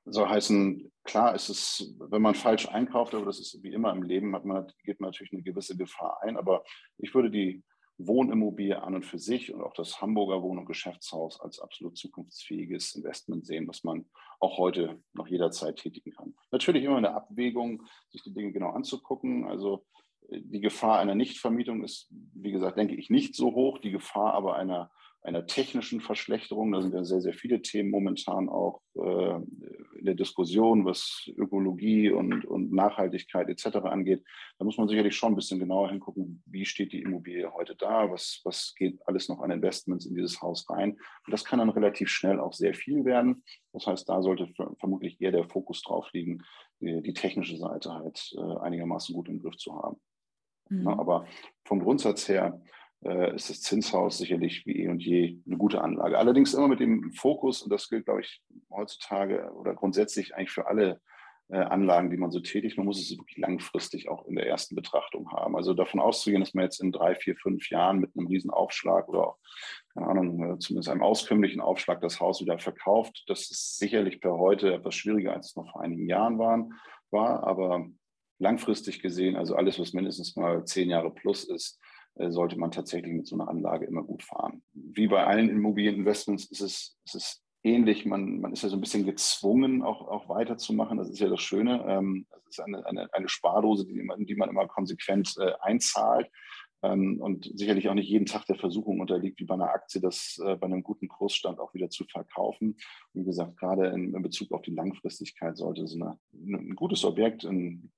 soll 0.10 0.28
heißen, 0.28 0.92
klar 1.04 1.36
ist 1.36 1.50
es, 1.50 1.96
wenn 2.00 2.22
man 2.22 2.36
falsch 2.36 2.68
einkauft, 2.68 3.14
aber 3.14 3.26
das 3.26 3.40
ist 3.40 3.62
wie 3.64 3.74
immer 3.74 3.92
im 3.92 4.04
Leben, 4.04 4.36
hat 4.36 4.46
man, 4.46 4.72
geht 4.84 5.00
man 5.00 5.10
natürlich 5.10 5.34
eine 5.34 5.44
gewisse 5.44 5.78
Gefahr 5.78 6.20
ein. 6.22 6.38
Aber 6.38 6.64
ich 6.98 7.14
würde 7.14 7.30
die 7.30 7.64
Wohnimmobilie 7.98 8.82
an 8.82 8.96
und 8.96 9.06
für 9.06 9.18
sich 9.18 9.52
und 9.52 9.62
auch 9.62 9.74
das 9.74 10.02
Hamburger 10.02 10.44
Wohn- 10.44 10.60
und 10.60 10.66
Geschäftshaus 10.66 11.40
als 11.42 11.60
absolut 11.60 11.98
zukunftsfähiges 11.98 12.96
Investment 12.96 13.46
sehen, 13.46 13.68
was 13.68 13.84
man 13.84 14.06
auch 14.40 14.58
heute 14.58 15.02
noch 15.14 15.28
jederzeit 15.28 15.78
tätigen 15.78 16.12
kann. 16.12 16.36
Natürlich 16.52 16.84
immer 16.84 16.98
eine 16.98 17.16
Abwägung, 17.16 17.84
sich 18.10 18.22
die 18.22 18.34
Dinge 18.34 18.52
genau 18.52 18.70
anzugucken. 18.70 19.46
Also 19.46 19.86
äh, 20.30 20.42
die 20.44 20.62
Gefahr 20.62 21.00
einer 21.00 21.16
Nichtvermietung 21.16 21.84
ist, 21.84 22.08
wie 22.12 22.52
gesagt, 22.52 22.78
denke 22.78 22.96
ich, 22.96 23.10
nicht 23.10 23.36
so 23.36 23.56
hoch. 23.56 23.80
Die 23.80 23.92
Gefahr 23.92 24.34
aber 24.36 24.56
einer 24.56 24.92
einer 25.28 25.46
technischen 25.46 26.00
Verschlechterung. 26.00 26.72
Da 26.72 26.82
sind 26.82 26.94
ja 26.94 27.04
sehr, 27.04 27.20
sehr 27.20 27.34
viele 27.34 27.62
Themen 27.62 27.92
momentan 27.92 28.48
auch 28.48 28.82
äh, 28.96 29.36
in 30.00 30.06
der 30.06 30.16
Diskussion, 30.16 30.86
was 30.86 31.30
Ökologie 31.36 32.10
und, 32.10 32.46
und 32.46 32.72
Nachhaltigkeit 32.72 33.50
etc. 33.50 33.78
angeht. 33.84 34.24
Da 34.58 34.64
muss 34.64 34.78
man 34.78 34.88
sicherlich 34.88 35.18
schon 35.18 35.34
ein 35.34 35.36
bisschen 35.36 35.60
genauer 35.60 35.90
hingucken, 35.90 36.42
wie 36.46 36.66
steht 36.66 36.94
die 36.94 37.02
Immobilie 37.02 37.52
heute 37.54 37.76
da, 37.76 38.10
was, 38.10 38.40
was 38.46 38.74
geht 38.76 39.00
alles 39.06 39.28
noch 39.28 39.42
an 39.42 39.52
Investments 39.52 40.06
in 40.06 40.16
dieses 40.16 40.42
Haus 40.42 40.70
rein. 40.70 40.92
Und 40.92 41.32
das 41.32 41.44
kann 41.44 41.60
dann 41.60 41.70
relativ 41.70 42.10
schnell 42.10 42.40
auch 42.40 42.54
sehr 42.54 42.74
viel 42.74 43.04
werden. 43.04 43.44
Das 43.74 43.86
heißt, 43.86 44.08
da 44.08 44.22
sollte 44.22 44.50
vermutlich 44.80 45.20
eher 45.20 45.32
der 45.32 45.50
Fokus 45.50 45.82
drauf 45.84 46.08
liegen, 46.14 46.42
die, 46.80 47.02
die 47.02 47.14
technische 47.14 47.58
Seite 47.58 47.94
halt 47.94 48.34
äh, 48.38 48.60
einigermaßen 48.62 49.14
gut 49.14 49.28
im 49.28 49.42
Griff 49.42 49.58
zu 49.58 49.76
haben. 49.76 49.98
Mhm. 50.70 50.84
Ja, 50.84 50.98
aber 50.98 51.26
vom 51.66 51.80
Grundsatz 51.80 52.30
her 52.30 52.62
ist 53.02 53.50
das 53.50 53.62
Zinshaus 53.62 54.18
sicherlich 54.18 54.66
wie 54.66 54.84
eh 54.84 54.90
und 54.90 55.04
je 55.04 55.38
eine 55.46 55.58
gute 55.58 55.82
Anlage. 55.82 56.18
Allerdings 56.18 56.54
immer 56.54 56.68
mit 56.68 56.80
dem 56.80 57.12
Fokus, 57.14 57.62
und 57.62 57.72
das 57.72 57.90
gilt, 57.90 58.06
glaube 58.06 58.22
ich, 58.22 58.42
heutzutage 58.72 59.52
oder 59.54 59.76
grundsätzlich 59.76 60.36
eigentlich 60.36 60.52
für 60.52 60.68
alle 60.68 61.00
äh, 61.50 61.60
Anlagen, 61.60 62.10
die 62.10 62.18
man 62.18 62.32
so 62.32 62.42
tätigt, 62.42 62.78
man 62.78 62.86
muss 62.86 63.00
es 63.00 63.18
wirklich 63.18 63.38
langfristig 63.38 64.10
auch 64.10 64.26
in 64.28 64.36
der 64.36 64.48
ersten 64.48 64.76
Betrachtung 64.76 65.32
haben. 65.32 65.56
Also 65.56 65.74
davon 65.74 66.02
auszugehen, 66.02 66.42
dass 66.42 66.54
man 66.54 66.66
jetzt 66.66 66.82
in 66.82 66.92
drei, 66.92 67.16
vier, 67.16 67.38
fünf 67.38 67.70
Jahren 67.70 68.00
mit 68.00 68.12
einem 68.18 68.28
riesen 68.28 68.52
Aufschlag 68.52 69.08
oder 69.08 69.28
auch, 69.28 69.38
keine 69.94 70.08
Ahnung, 70.08 70.56
äh, 70.56 70.60
zumindest 70.60 70.90
einem 70.90 71.04
auskömmlichen 71.04 71.62
Aufschlag 71.62 72.02
das 72.02 72.20
Haus 72.20 72.42
wieder 72.42 72.60
verkauft, 72.60 73.24
das 73.28 73.50
ist 73.50 73.78
sicherlich 73.78 74.20
per 74.20 74.38
heute 74.38 74.74
etwas 74.74 74.96
schwieriger, 74.96 75.34
als 75.34 75.52
es 75.52 75.56
noch 75.56 75.72
vor 75.72 75.82
einigen 75.82 76.10
Jahren 76.10 76.38
waren, 76.38 76.74
war. 77.12 77.44
Aber 77.48 77.88
langfristig 78.40 79.02
gesehen, 79.02 79.38
also 79.38 79.56
alles, 79.56 79.80
was 79.80 79.94
mindestens 79.94 80.36
mal 80.36 80.66
zehn 80.66 80.90
Jahre 80.90 81.12
plus 81.12 81.46
ist, 81.46 81.80
äh, 81.80 81.87
sollte 82.30 82.58
man 82.58 82.72
tatsächlich 82.72 83.14
mit 83.14 83.28
so 83.28 83.36
einer 83.36 83.50
Anlage 83.50 83.86
immer 83.86 84.04
gut 84.04 84.24
fahren. 84.24 84.62
Wie 84.74 85.08
bei 85.08 85.26
allen 85.26 85.50
Immobilieninvestments 85.50 86.46
ist 86.46 86.62
es, 86.62 86.98
ist 87.06 87.16
es 87.16 87.44
ähnlich. 87.64 88.06
Man, 88.06 88.40
man 88.40 88.54
ist 88.54 88.64
ja 88.64 88.70
so 88.70 88.78
ein 88.78 88.82
bisschen 88.82 89.06
gezwungen, 89.06 89.84
auch, 89.84 90.08
auch 90.08 90.30
weiterzumachen. 90.30 90.98
Das 90.98 91.10
ist 91.10 91.20
ja 91.20 91.30
das 91.30 91.42
Schöne. 91.42 91.86
Ähm, 91.88 92.26
das 92.32 92.42
ist 92.50 92.60
eine, 92.60 92.86
eine, 92.86 93.14
eine 93.14 93.30
Spardose, 93.30 93.86
die 93.86 94.02
man, 94.04 94.26
die 94.26 94.36
man 94.36 94.50
immer 94.50 94.68
konsequent 94.68 95.36
äh, 95.40 95.54
einzahlt 95.62 96.30
ähm, 96.84 97.20
und 97.22 97.52
sicherlich 97.56 97.90
auch 97.90 97.94
nicht 97.94 98.10
jeden 98.10 98.26
Tag 98.26 98.46
der 98.46 98.56
Versuchung 98.56 99.00
unterliegt, 99.00 99.40
wie 99.40 99.46
bei 99.46 99.56
einer 99.56 99.70
Aktie, 99.70 100.02
das 100.02 100.40
äh, 100.44 100.56
bei 100.56 100.68
einem 100.68 100.84
guten 100.84 101.08
Kursstand 101.08 101.60
auch 101.60 101.74
wieder 101.74 101.90
zu 101.90 102.06
verkaufen. 102.06 102.78
wie 103.14 103.24
gesagt, 103.24 103.58
gerade 103.58 103.88
in, 103.88 104.12
Bezug 104.22 104.52
auf 104.52 104.62
die 104.62 104.74
Langfristigkeit 104.74 105.58
sollte 105.58 105.88
so 105.88 105.96
eine, 105.96 106.20
ein 106.34 106.76
gutes 106.76 107.04
Objekt 107.04 107.44
in 107.44 107.92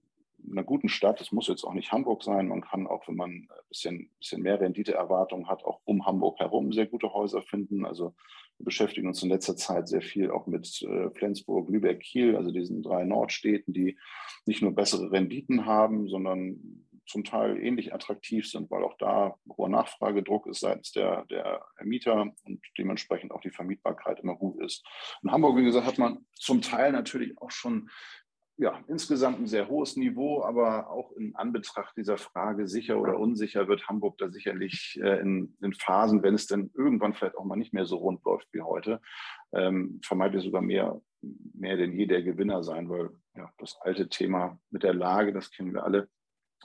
einer 0.49 0.63
guten 0.63 0.89
Stadt, 0.89 1.19
das 1.19 1.31
muss 1.31 1.47
jetzt 1.47 1.63
auch 1.63 1.73
nicht 1.73 1.91
Hamburg 1.91 2.23
sein, 2.23 2.47
man 2.47 2.61
kann 2.61 2.87
auch, 2.87 3.07
wenn 3.07 3.15
man 3.15 3.29
ein 3.31 3.49
bisschen, 3.69 4.11
bisschen 4.19 4.41
mehr 4.41 4.59
Renditeerwartung 4.59 5.47
hat, 5.47 5.63
auch 5.63 5.81
um 5.85 6.05
Hamburg 6.05 6.39
herum 6.39 6.71
sehr 6.73 6.87
gute 6.87 7.13
Häuser 7.13 7.41
finden. 7.41 7.85
Also 7.85 8.15
wir 8.57 8.65
beschäftigen 8.65 9.07
uns 9.07 9.23
in 9.23 9.29
letzter 9.29 9.55
Zeit 9.55 9.87
sehr 9.87 10.01
viel 10.01 10.31
auch 10.31 10.47
mit 10.47 10.81
äh, 10.81 11.09
Flensburg, 11.11 11.69
Lübeck, 11.69 12.01
Kiel, 12.01 12.35
also 12.35 12.51
diesen 12.51 12.81
drei 12.83 13.05
Nordstädten, 13.05 13.73
die 13.73 13.97
nicht 14.45 14.61
nur 14.61 14.73
bessere 14.73 15.11
Renditen 15.11 15.65
haben, 15.65 16.09
sondern 16.09 16.85
zum 17.09 17.23
Teil 17.23 17.57
ähnlich 17.57 17.93
attraktiv 17.93 18.47
sind, 18.47 18.69
weil 18.69 18.83
auch 18.83 18.95
da 18.97 19.35
hoher 19.57 19.69
Nachfragedruck 19.69 20.45
ist 20.45 20.59
seitens 20.59 20.91
der, 20.91 21.25
der 21.25 21.65
Mieter 21.83 22.31
und 22.43 22.61
dementsprechend 22.77 23.31
auch 23.31 23.41
die 23.41 23.49
Vermietbarkeit 23.49 24.19
immer 24.19 24.35
gut 24.35 24.61
ist. 24.61 24.85
In 25.23 25.31
Hamburg, 25.31 25.57
wie 25.57 25.63
gesagt, 25.63 25.87
hat 25.87 25.97
man 25.97 26.25
zum 26.33 26.61
Teil 26.61 26.91
natürlich 26.91 27.35
auch 27.41 27.49
schon 27.49 27.89
ja, 28.59 28.77
insgesamt 28.89 29.39
ein 29.39 29.47
sehr 29.47 29.69
hohes 29.69 29.95
Niveau, 29.95 30.43
aber 30.43 30.89
auch 30.89 31.13
in 31.13 31.33
Anbetracht 31.33 31.95
dieser 31.95 32.17
Frage 32.17 32.67
sicher 32.67 32.99
oder 32.99 33.17
unsicher 33.17 33.69
wird 33.69 33.87
Hamburg 33.87 34.17
da 34.17 34.29
sicherlich 34.29 34.99
äh, 35.01 35.21
in, 35.21 35.55
in, 35.61 35.71
Phasen, 35.73 36.23
wenn 36.23 36.35
es 36.35 36.45
denn 36.45 36.69
irgendwann 36.73 37.13
vielleicht 37.13 37.37
auch 37.37 37.45
mal 37.45 37.55
nicht 37.55 37.73
mehr 37.73 37.85
so 37.85 37.95
rund 37.95 38.21
läuft 38.25 38.49
wie 38.51 38.61
heute, 38.61 38.99
ähm, 39.53 40.01
vermeintlich 40.03 40.43
sogar 40.43 40.61
mehr, 40.61 41.01
mehr 41.21 41.77
denn 41.77 41.93
je 41.93 42.05
der 42.05 42.21
Gewinner 42.21 42.61
sein, 42.61 42.89
weil 42.89 43.11
ja, 43.33 43.49
das 43.59 43.77
alte 43.79 44.09
Thema 44.09 44.59
mit 44.71 44.83
der 44.83 44.93
Lage, 44.93 45.31
das 45.31 45.51
kennen 45.51 45.73
wir 45.73 45.85
alle, 45.85 46.09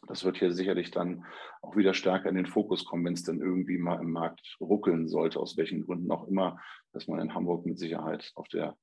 das 0.08 0.24
wird 0.24 0.38
hier 0.38 0.50
sicherlich 0.50 0.90
dann 0.90 1.24
auch 1.62 1.76
wieder 1.76 1.94
stärker 1.94 2.28
in 2.28 2.34
den 2.34 2.46
Fokus 2.46 2.84
kommen, 2.84 3.04
wenn 3.04 3.14
es 3.14 3.22
dann 3.22 3.40
irgendwie 3.40 3.78
mal 3.78 4.00
im 4.00 4.10
Markt 4.10 4.56
ruckeln 4.60 5.06
sollte, 5.06 5.38
aus 5.38 5.56
welchen 5.56 5.84
Gründen 5.84 6.10
auch 6.10 6.26
immer, 6.26 6.60
dass 6.92 7.06
man 7.06 7.20
in 7.20 7.34
Hamburg 7.34 7.64
mit 7.66 7.78
Sicherheit 7.78 8.32
auf 8.34 8.48
der 8.48 8.76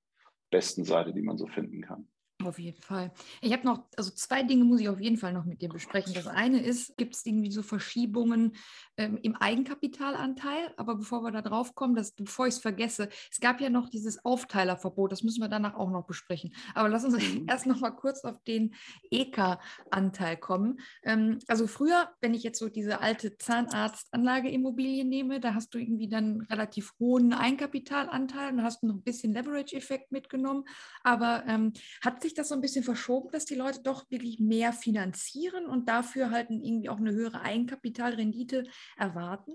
besten 0.50 0.86
Seite, 0.86 1.13
die 1.13 1.22
man 1.22 1.38
so 1.38 1.48
finden 1.48 1.82
kann. 1.82 2.08
Auf 2.45 2.60
jeden 2.60 2.81
Fall. 2.81 3.12
Ich 3.41 3.53
habe 3.53 3.65
noch, 3.65 3.83
also 3.98 4.12
zwei 4.12 4.43
Dinge 4.43 4.63
muss 4.63 4.81
ich 4.81 4.89
auf 4.89 5.00
jeden 5.00 5.17
Fall 5.17 5.33
noch 5.33 5.45
mit 5.45 5.62
dir 5.62 5.69
besprechen. 5.69 6.13
Das 6.13 6.27
eine 6.27 6.62
ist, 6.62 6.98
gibt 6.98 7.15
es 7.15 7.25
irgendwie 7.25 7.51
so 7.51 7.63
Verschiebungen 7.63 8.53
ähm, 8.98 9.17
im 9.21 9.36
Eigenkapitalanteil? 9.36 10.74
Aber 10.77 10.95
bevor 10.95 11.24
wir 11.24 11.31
da 11.31 11.41
drauf 11.41 11.75
kommen, 11.75 11.95
dass, 11.95 12.13
bevor 12.13 12.48
ich 12.48 12.55
es 12.55 12.60
vergesse, 12.60 13.10
es 13.31 13.39
gab 13.39 13.62
ja 13.62 13.69
noch 13.69 13.89
dieses 13.89 14.24
Aufteilerverbot, 14.25 15.12
das 15.12 15.24
müssen 15.24 15.41
wir 15.41 15.50
danach 15.50 15.75
auch 15.75 15.89
noch 15.89 16.05
besprechen. 16.05 16.53
Aber 16.74 16.89
lass 16.89 17.05
uns 17.05 17.15
mhm. 17.15 17.45
erst 17.50 17.65
noch 17.65 17.79
mal 17.79 17.91
kurz 17.91 18.24
auf 18.24 18.41
den 18.43 18.74
EK-Anteil 19.10 20.38
kommen. 20.38 20.79
Ähm, 21.03 21.39
also 21.48 21.67
früher, 21.67 22.10
wenn 22.21 22.33
ich 22.33 22.43
jetzt 22.43 22.60
so 22.60 22.69
diese 22.69 23.01
alte 23.01 23.38
Zahnarztanlageimmobilie 23.38 25.05
nehme, 25.05 25.39
da 25.39 25.53
hast 25.53 25.74
du 25.74 25.77
irgendwie 25.77 26.10
dann 26.10 26.41
relativ 26.50 26.93
hohen 27.00 27.33
Eigenkapitalanteil 27.33 28.53
und 28.53 28.63
hast 28.63 28.83
noch 28.83 28.95
ein 28.95 29.03
bisschen 29.03 29.33
Leverage-Effekt 29.33 30.12
mitgenommen. 30.12 30.65
Aber 31.03 31.43
ähm, 31.48 31.74
hat 32.01 32.21
sich 32.21 32.31
sich 32.32 32.38
das 32.38 32.50
so 32.50 32.56
ein 32.56 32.62
bisschen 32.62 32.84
verschoben, 32.84 33.30
dass 33.32 33.46
die 33.46 33.56
Leute 33.56 33.82
doch 33.84 34.10
wirklich 34.10 34.40
mehr 34.40 34.72
finanzieren 34.74 35.66
und 35.66 35.90
dafür 35.90 36.32
halt 36.32 36.50
irgendwie 36.50 36.90
auch 36.90 36.98
eine 36.98 37.12
höhere 37.12 37.42
Eigenkapitalrendite 37.42 38.64
erwarten? 38.98 39.52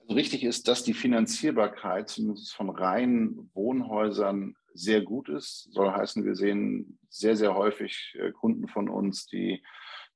Also 0.00 0.14
richtig 0.14 0.44
ist, 0.44 0.68
dass 0.68 0.84
die 0.84 0.94
Finanzierbarkeit 0.94 2.08
zumindest 2.08 2.54
von 2.54 2.70
reinen 2.70 3.50
Wohnhäusern 3.54 4.54
sehr 4.74 5.00
gut 5.00 5.28
ist. 5.28 5.68
Soll 5.72 5.90
heißen, 5.90 6.24
wir 6.24 6.34
sehen 6.34 6.98
sehr, 7.08 7.36
sehr 7.36 7.54
häufig 7.54 8.14
äh, 8.18 8.32
Kunden 8.32 8.68
von 8.68 8.88
uns, 8.88 9.26
die, 9.26 9.62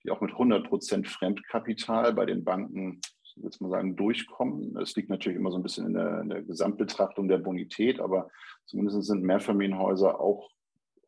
die 0.04 0.10
auch 0.10 0.20
mit 0.20 0.32
100 0.32 0.68
Prozent 0.68 1.08
Fremdkapital 1.08 2.12
bei 2.12 2.26
den 2.26 2.44
Banken 2.44 3.00
jetzt 3.36 3.60
mal 3.60 3.70
sagen, 3.70 3.96
durchkommen. 3.96 4.76
Es 4.76 4.94
liegt 4.94 5.08
natürlich 5.08 5.38
immer 5.38 5.50
so 5.50 5.56
ein 5.56 5.62
bisschen 5.64 5.86
in 5.86 5.94
der, 5.94 6.20
in 6.20 6.28
der 6.28 6.42
Gesamtbetrachtung 6.42 7.26
der 7.26 7.38
Bonität, 7.38 7.98
aber 7.98 8.30
zumindest 8.64 9.02
sind 9.02 9.24
Mehrfamilienhäuser 9.24 10.20
auch 10.20 10.53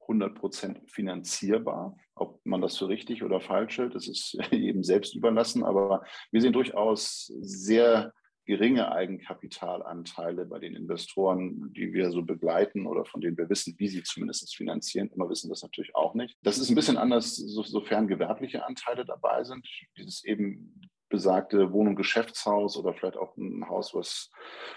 100 0.08 0.34
Prozent 0.34 0.80
finanzierbar. 0.90 1.96
Ob 2.14 2.44
man 2.44 2.60
das 2.60 2.78
für 2.78 2.88
richtig 2.88 3.22
oder 3.22 3.40
falsch 3.40 3.78
hält, 3.78 3.94
das 3.94 4.08
ist 4.08 4.38
jedem 4.50 4.82
selbst 4.82 5.14
überlassen. 5.14 5.64
Aber 5.64 6.04
wir 6.30 6.40
sehen 6.40 6.52
durchaus 6.52 7.32
sehr 7.40 8.12
geringe 8.46 8.92
Eigenkapitalanteile 8.92 10.46
bei 10.46 10.60
den 10.60 10.76
Investoren, 10.76 11.72
die 11.72 11.92
wir 11.92 12.12
so 12.12 12.22
begleiten 12.22 12.86
oder 12.86 13.04
von 13.04 13.20
denen 13.20 13.36
wir 13.36 13.50
wissen, 13.50 13.74
wie 13.78 13.88
sie 13.88 14.04
zumindest 14.04 14.54
finanzieren. 14.54 15.10
Immer 15.14 15.28
wissen 15.28 15.50
das 15.50 15.62
natürlich 15.62 15.94
auch 15.96 16.14
nicht. 16.14 16.38
Das 16.42 16.58
ist 16.58 16.70
ein 16.70 16.76
bisschen 16.76 16.96
anders, 16.96 17.34
sofern 17.34 18.06
gewerbliche 18.06 18.64
Anteile 18.64 19.04
dabei 19.04 19.42
sind. 19.42 19.66
Dieses 19.96 20.24
eben 20.24 20.80
besagte 21.08 21.72
Wohnung, 21.72 21.94
Geschäftshaus 21.94 22.76
oder 22.76 22.92
vielleicht 22.92 23.16
auch 23.16 23.36
ein 23.36 23.68
Haus, 23.68 23.94
was 23.94 24.30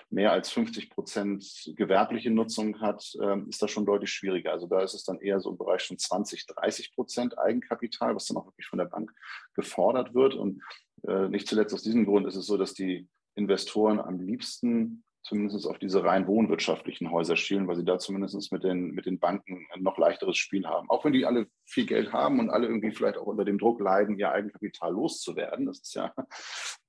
mehr 0.09 0.31
als 0.31 0.49
50 0.51 0.89
Prozent 0.89 1.71
gewerbliche 1.75 2.29
Nutzung 2.29 2.79
hat, 2.81 3.03
ähm, 3.21 3.47
ist 3.49 3.61
das 3.61 3.71
schon 3.71 3.85
deutlich 3.85 4.11
schwieriger. 4.11 4.51
Also 4.51 4.67
da 4.67 4.81
ist 4.81 4.93
es 4.93 5.03
dann 5.03 5.19
eher 5.19 5.39
so 5.39 5.51
im 5.51 5.57
Bereich 5.57 5.83
von 5.83 5.97
20, 5.97 6.45
30 6.45 6.93
Prozent 6.93 7.37
Eigenkapital, 7.37 8.15
was 8.15 8.25
dann 8.25 8.37
auch 8.37 8.45
wirklich 8.45 8.67
von 8.67 8.79
der 8.79 8.85
Bank 8.85 9.11
gefordert 9.55 10.13
wird. 10.13 10.35
Und 10.35 10.61
äh, 11.07 11.27
nicht 11.29 11.47
zuletzt 11.47 11.73
aus 11.73 11.83
diesem 11.83 12.05
Grund 12.05 12.27
ist 12.27 12.35
es 12.35 12.45
so, 12.45 12.57
dass 12.57 12.73
die 12.73 13.07
Investoren 13.35 13.99
am 13.99 14.19
liebsten 14.19 15.03
zumindest 15.21 15.67
auf 15.67 15.77
diese 15.79 16.03
rein 16.03 16.27
wohnwirtschaftlichen 16.27 17.12
Häuser 17.12 17.36
schielen, 17.36 17.67
weil 17.67 17.75
sie 17.75 17.86
da 17.86 17.99
zumindest 17.99 18.51
mit 18.51 18.63
den, 18.63 18.91
mit 18.91 19.05
den 19.05 19.19
Banken 19.19 19.67
ein 19.73 19.84
noch 19.84 19.97
leichteres 19.97 20.38
Spiel 20.38 20.65
haben. 20.65 20.89
Auch 20.89 21.05
wenn 21.05 21.13
die 21.13 21.25
alle 21.25 21.47
viel 21.65 21.86
Geld 21.86 22.13
haben 22.13 22.39
und 22.39 22.49
alle 22.49 22.67
irgendwie 22.67 22.91
vielleicht 22.91 23.17
auch 23.17 23.25
unter 23.25 23.45
dem 23.45 23.58
Druck 23.60 23.79
leiden, 23.79 24.17
ihr 24.17 24.32
Eigenkapital 24.32 24.93
loszuwerden. 24.93 25.65
Das 25.65 25.79
ist 25.79 25.93
ja 25.93 26.13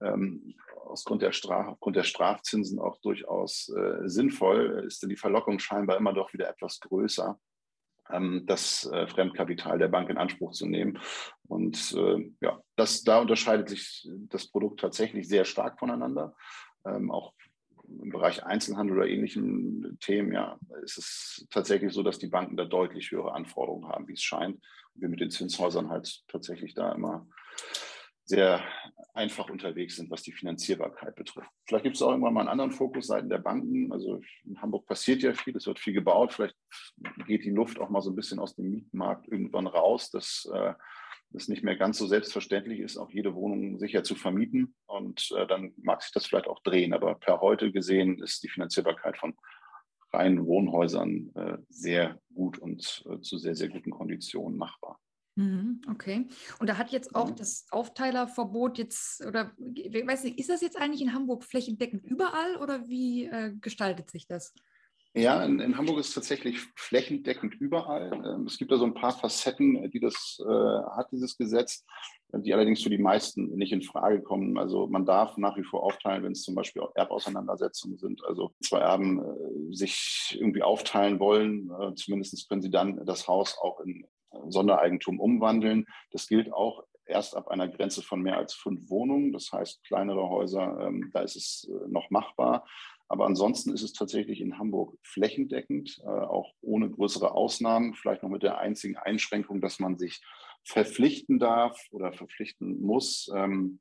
ähm, 0.00 0.54
aufgrund, 0.84 1.22
der 1.22 1.32
Straf, 1.32 1.76
der 1.86 2.04
Strafzinsen 2.04 2.78
auch 2.78 2.98
durchaus 3.00 3.68
äh, 3.76 4.08
sinnvoll, 4.08 4.84
ist 4.86 5.02
denn 5.02 5.10
die 5.10 5.16
Verlockung 5.16 5.58
scheinbar 5.58 5.96
immer 5.96 6.12
doch 6.12 6.32
wieder 6.32 6.48
etwas 6.48 6.80
größer 6.80 7.38
ähm, 8.12 8.44
das 8.46 8.86
äh, 8.92 9.06
Fremdkapital 9.06 9.78
der 9.78 9.88
Bank 9.88 10.08
in 10.08 10.18
Anspruch 10.18 10.52
zu 10.52 10.66
nehmen. 10.66 10.98
Und 11.48 11.94
äh, 11.96 12.30
ja, 12.40 12.60
das, 12.76 13.02
da 13.02 13.20
unterscheidet 13.20 13.68
sich 13.68 14.08
das 14.28 14.48
Produkt 14.48 14.80
tatsächlich 14.80 15.28
sehr 15.28 15.44
stark 15.44 15.78
voneinander. 15.78 16.34
Ähm, 16.84 17.10
auch 17.10 17.34
im 18.02 18.10
Bereich 18.10 18.44
Einzelhandel 18.44 18.96
oder 18.96 19.08
ähnlichen 19.08 19.98
Themen, 20.00 20.32
ja, 20.32 20.58
ist 20.82 20.98
es 20.98 21.46
tatsächlich 21.50 21.92
so, 21.92 22.02
dass 22.02 22.18
die 22.18 22.28
Banken 22.28 22.56
da 22.56 22.64
deutlich 22.64 23.10
höhere 23.10 23.34
Anforderungen 23.34 23.88
haben, 23.88 24.08
wie 24.08 24.14
es 24.14 24.22
scheint. 24.22 24.56
Und 24.94 25.02
wir 25.02 25.08
mit 25.08 25.20
den 25.20 25.30
Zinshäusern 25.30 25.90
halt 25.90 26.22
tatsächlich 26.28 26.74
da 26.74 26.92
immer 26.92 27.26
sehr 28.24 28.62
einfach 29.12 29.50
unterwegs 29.50 29.96
sind, 29.96 30.08
was 30.08 30.22
die 30.22 30.32
Finanzierbarkeit 30.32 31.16
betrifft. 31.16 31.50
Vielleicht 31.66 31.82
gibt 31.82 31.96
es 31.96 32.02
auch 32.02 32.10
irgendwann 32.10 32.32
mal 32.32 32.40
einen 32.40 32.48
anderen 32.48 32.70
Fokus 32.70 33.08
seitens 33.08 33.30
der 33.30 33.38
Banken. 33.38 33.92
Also 33.92 34.20
in 34.44 34.62
Hamburg 34.62 34.86
passiert 34.86 35.22
ja 35.22 35.34
viel, 35.34 35.56
es 35.56 35.66
wird 35.66 35.80
viel 35.80 35.94
gebaut. 35.94 36.32
Vielleicht 36.32 36.56
geht 37.26 37.44
die 37.44 37.50
Luft 37.50 37.80
auch 37.80 37.90
mal 37.90 38.02
so 38.02 38.10
ein 38.10 38.16
bisschen 38.16 38.38
aus 38.38 38.54
dem 38.54 38.70
Mietmarkt 38.70 39.26
irgendwann 39.26 39.66
raus, 39.66 40.10
dass 40.10 40.48
äh, 40.54 40.74
es 41.32 41.48
nicht 41.48 41.62
mehr 41.62 41.76
ganz 41.76 41.98
so 41.98 42.06
selbstverständlich 42.06 42.80
ist, 42.80 42.96
auch 42.96 43.10
jede 43.10 43.34
Wohnung 43.34 43.78
sicher 43.78 44.02
zu 44.02 44.14
vermieten. 44.14 44.74
Und 44.86 45.30
äh, 45.36 45.46
dann 45.46 45.72
mag 45.76 46.02
sich 46.02 46.12
das 46.12 46.26
vielleicht 46.26 46.48
auch 46.48 46.62
drehen. 46.62 46.92
Aber 46.92 47.14
per 47.14 47.40
heute 47.40 47.72
gesehen 47.72 48.22
ist 48.22 48.42
die 48.42 48.48
Finanzierbarkeit 48.48 49.16
von 49.16 49.34
reinen 50.12 50.44
Wohnhäusern 50.46 51.30
äh, 51.34 51.58
sehr 51.68 52.20
gut 52.34 52.58
und 52.58 53.04
äh, 53.08 53.20
zu 53.20 53.38
sehr, 53.38 53.54
sehr 53.54 53.68
guten 53.68 53.90
Konditionen 53.90 54.58
machbar. 54.58 54.98
Mhm, 55.36 55.80
okay. 55.88 56.28
Und 56.58 56.68
da 56.68 56.76
hat 56.76 56.90
jetzt 56.90 57.14
auch 57.14 57.30
das 57.30 57.66
Aufteilerverbot 57.70 58.78
jetzt, 58.78 59.24
oder 59.24 59.52
weiß 59.56 60.24
nicht, 60.24 60.38
ist 60.38 60.50
das 60.50 60.60
jetzt 60.60 60.76
eigentlich 60.76 61.02
in 61.02 61.14
Hamburg 61.14 61.44
flächendeckend 61.44 62.04
überall 62.04 62.56
oder 62.56 62.88
wie 62.88 63.26
äh, 63.26 63.54
gestaltet 63.60 64.10
sich 64.10 64.26
das? 64.26 64.52
Ja, 65.14 65.42
in, 65.44 65.58
in, 65.58 65.76
Hamburg 65.76 65.98
ist 65.98 66.08
es 66.08 66.14
tatsächlich 66.14 66.60
flächendeckend 66.76 67.54
überall. 67.54 68.12
Ähm, 68.12 68.46
es 68.46 68.58
gibt 68.58 68.70
da 68.70 68.76
so 68.76 68.84
ein 68.84 68.94
paar 68.94 69.10
Facetten, 69.10 69.90
die 69.90 69.98
das 69.98 70.40
äh, 70.40 70.48
hat, 70.48 71.10
dieses 71.10 71.36
Gesetz, 71.36 71.84
die 72.32 72.54
allerdings 72.54 72.82
für 72.82 72.90
die 72.90 72.98
meisten 72.98 73.56
nicht 73.56 73.72
in 73.72 73.82
Frage 73.82 74.22
kommen. 74.22 74.56
Also 74.56 74.86
man 74.86 75.04
darf 75.04 75.36
nach 75.36 75.56
wie 75.56 75.64
vor 75.64 75.82
aufteilen, 75.82 76.22
wenn 76.22 76.32
es 76.32 76.42
zum 76.42 76.54
Beispiel 76.54 76.82
Erbauseinandersetzungen 76.94 77.98
sind. 77.98 78.24
Also 78.24 78.52
zwei 78.62 78.78
Erben 78.78 79.18
äh, 79.18 79.74
sich 79.74 80.38
irgendwie 80.38 80.62
aufteilen 80.62 81.18
wollen, 81.18 81.70
äh, 81.80 81.92
zumindest 81.96 82.48
können 82.48 82.62
sie 82.62 82.70
dann 82.70 83.04
das 83.04 83.26
Haus 83.26 83.58
auch 83.60 83.80
in 83.80 84.06
Sondereigentum 84.48 85.18
umwandeln. 85.18 85.86
Das 86.12 86.28
gilt 86.28 86.52
auch 86.52 86.84
erst 87.10 87.36
ab 87.36 87.48
einer 87.48 87.68
Grenze 87.68 88.02
von 88.02 88.22
mehr 88.22 88.38
als 88.38 88.54
fünf 88.54 88.88
Wohnungen. 88.88 89.32
Das 89.32 89.52
heißt, 89.52 89.84
kleinere 89.84 90.28
Häuser, 90.28 90.80
ähm, 90.80 91.10
da 91.12 91.20
ist 91.20 91.36
es 91.36 91.68
äh, 91.70 91.88
noch 91.88 92.10
machbar. 92.10 92.66
Aber 93.08 93.26
ansonsten 93.26 93.72
ist 93.72 93.82
es 93.82 93.92
tatsächlich 93.92 94.40
in 94.40 94.56
Hamburg 94.58 94.96
flächendeckend, 95.02 96.00
äh, 96.04 96.08
auch 96.08 96.52
ohne 96.60 96.88
größere 96.88 97.32
Ausnahmen, 97.32 97.94
vielleicht 97.94 98.22
noch 98.22 98.30
mit 98.30 98.44
der 98.44 98.58
einzigen 98.58 98.96
Einschränkung, 98.96 99.60
dass 99.60 99.80
man 99.80 99.98
sich 99.98 100.22
verpflichten 100.64 101.38
darf 101.38 101.78
oder 101.90 102.12
verpflichten 102.12 102.80
muss, 102.80 103.30
ähm, 103.34 103.80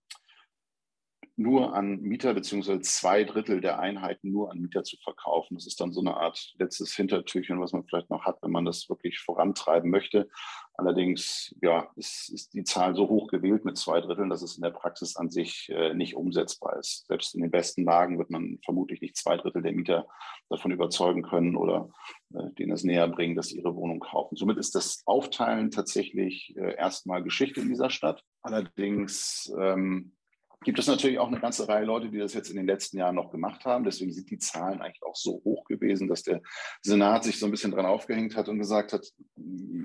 nur 1.40 1.74
an 1.74 2.02
Mieter 2.02 2.34
beziehungsweise 2.34 2.82
zwei 2.82 3.24
Drittel 3.24 3.62
der 3.62 3.80
Einheiten 3.80 4.30
nur 4.30 4.52
an 4.52 4.60
Mieter 4.60 4.84
zu 4.84 4.98
verkaufen. 4.98 5.56
Das 5.56 5.66
ist 5.66 5.80
dann 5.80 5.94
so 5.94 6.02
eine 6.02 6.18
Art 6.18 6.54
letztes 6.60 6.94
Hintertürchen, 6.94 7.62
was 7.62 7.72
man 7.72 7.86
vielleicht 7.86 8.10
noch 8.10 8.26
hat, 8.26 8.40
wenn 8.42 8.52
man 8.52 8.66
das 8.66 8.90
wirklich 8.90 9.20
vorantreiben 9.20 9.90
möchte. 9.90 10.30
Allerdings 10.74 11.56
ja, 11.62 11.90
ist, 11.96 12.30
ist 12.30 12.54
die 12.54 12.66
Zahl 12.66 12.94
so 12.94 13.08
hoch 13.08 13.28
gewählt 13.28 13.64
mit 13.64 13.78
zwei 13.78 14.02
Dritteln, 14.02 14.30
dass 14.30 14.42
es 14.42 14.58
in 14.58 14.64
der 14.64 14.72
Praxis 14.72 15.16
an 15.16 15.30
sich 15.30 15.70
äh, 15.70 15.94
nicht 15.94 16.16
umsetzbar 16.16 16.78
ist. 16.78 17.08
Selbst 17.08 17.34
in 17.36 17.42
den 17.42 17.52
besten 17.52 17.86
Lagen 17.86 18.18
wird 18.18 18.30
man 18.30 18.60
vermutlich 18.66 19.00
nicht 19.00 19.16
zwei 19.16 19.38
Drittel 19.38 19.62
der 19.62 19.72
Mieter 19.72 20.08
davon 20.50 20.72
überzeugen 20.72 21.22
können 21.22 21.56
oder 21.56 21.90
äh, 22.34 22.52
denen 22.58 22.74
es 22.74 22.84
näher 22.84 23.08
bringen, 23.08 23.38
dass 23.38 23.48
sie 23.48 23.58
ihre 23.58 23.76
Wohnung 23.76 24.02
kaufen. 24.02 24.36
Somit 24.36 24.58
ist 24.58 24.76
das 24.76 25.04
Aufteilen 25.06 25.72
tatsächlich 25.72 26.54
äh, 26.58 26.76
erstmal 26.76 27.24
Geschichte 27.24 27.62
in 27.62 27.70
dieser 27.70 27.90
Stadt. 27.90 28.24
Allerdings 28.42 29.54
ähm, 29.58 30.14
gibt 30.64 30.80
es 30.80 30.88
natürlich 30.88 31.20
auch 31.20 31.28
eine 31.28 31.40
ganze 31.40 31.68
Reihe 31.68 31.86
Leute, 31.86 32.10
die 32.10 32.18
das 32.18 32.34
jetzt 32.34 32.50
in 32.50 32.58
den 32.58 32.66
letzten 32.66 32.98
Jahren 32.98 33.16
noch 33.16 33.32
gemacht 33.32 33.64
haben. 33.66 33.86
Deswegen 33.86 34.12
sind 34.12 34.30
die 34.30 34.38
Zahlen 34.38 34.82
eigentlich 34.82 35.04
auch 35.04 35.16
so 35.16 35.42
hoch 35.46 35.64
gewesen, 35.66 36.08
dass 36.08 36.24
der 36.24 36.42
Senat 36.82 37.24
sich 37.24 37.40
so 37.40 37.46
ein 37.46 37.52
bisschen 37.52 37.72
dran 37.72 37.86
aufgehängt 37.86 38.36
hat 38.36 38.50
und 38.50 38.60
gesagt 38.60 38.92
hat, 38.92 39.08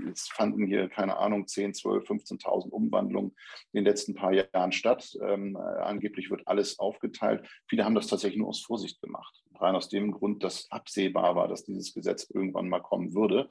jetzt 0.06 0.32
fanden 0.32 0.66
hier, 0.66 0.88
keine 0.88 1.16
Ahnung, 1.16 1.46
10, 1.46 1.74
12, 1.74 2.08
15.000 2.08 2.70
Umwandlungen 2.70 3.36
in 3.72 3.78
den 3.78 3.84
letzten 3.84 4.14
paar 4.14 4.32
Jahren 4.32 4.72
statt. 4.72 5.16
Ähm, 5.22 5.56
angeblich 5.56 6.30
wird 6.30 6.46
alles 6.46 6.78
aufgeteilt. 6.78 7.48
Viele 7.68 7.84
haben 7.84 7.94
das 7.94 8.08
tatsächlich 8.08 8.38
nur 8.38 8.48
aus 8.48 8.62
Vorsicht 8.62 9.00
gemacht. 9.00 9.42
Rein 9.60 9.76
aus 9.76 9.88
dem 9.88 10.10
Grund, 10.10 10.42
dass 10.42 10.70
absehbar 10.72 11.36
war, 11.36 11.46
dass 11.46 11.64
dieses 11.64 11.94
Gesetz 11.94 12.28
irgendwann 12.28 12.68
mal 12.68 12.80
kommen 12.80 13.14
würde. 13.14 13.48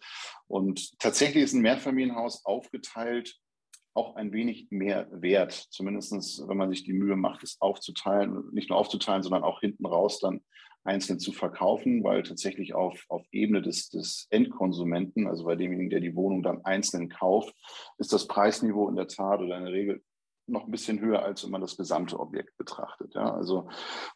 Und 0.48 1.00
tatsächlich 1.00 1.44
ist 1.44 1.54
ein 1.54 1.62
Mehrfamilienhaus 1.62 2.44
aufgeteilt 2.46 3.40
auch 3.94 4.16
ein 4.16 4.32
wenig 4.32 4.68
mehr 4.72 5.08
wert, 5.12 5.52
zumindest 5.52 6.48
wenn 6.48 6.58
man 6.58 6.70
sich 6.70 6.84
die 6.84 6.94
Mühe 6.94 7.16
macht, 7.16 7.44
es 7.44 7.62
aufzuteilen, 7.62 8.50
nicht 8.52 8.70
nur 8.70 8.80
aufzuteilen, 8.80 9.24
sondern 9.24 9.44
auch 9.44 9.60
hinten 9.60 9.86
raus 9.86 10.20
dann 10.20 10.42
einzeln 10.84 11.20
zu 11.20 11.32
verkaufen, 11.32 12.04
weil 12.04 12.24
tatsächlich 12.24 12.74
auf, 12.74 13.06
auf 13.08 13.26
Ebene 13.32 13.62
des, 13.62 13.90
des 13.90 14.28
Endkonsumenten, 14.32 15.28
also 15.28 15.46
bei 15.46 15.56
demjenigen, 15.56 15.90
der 15.90 16.02
die 16.02 16.16
Wohnung 16.16 16.44
dann 16.44 16.66
einzeln 16.66 17.10
kauft, 17.10 17.56
ist 17.98 18.12
das 18.12 18.28
Preisniveau 18.28 18.90
in 18.90 18.96
der 18.96 19.08
Tat 19.08 19.40
oder 19.40 19.58
in 19.58 19.66
der 19.66 19.74
Regel 19.74 20.04
noch 20.46 20.66
ein 20.66 20.72
bisschen 20.72 21.00
höher, 21.00 21.24
als 21.24 21.44
wenn 21.44 21.52
man 21.52 21.62
das 21.62 21.78
gesamte 21.78 22.20
Objekt 22.20 22.58
betrachtet. 22.58 23.14
Ja, 23.16 23.34
also 23.34 23.70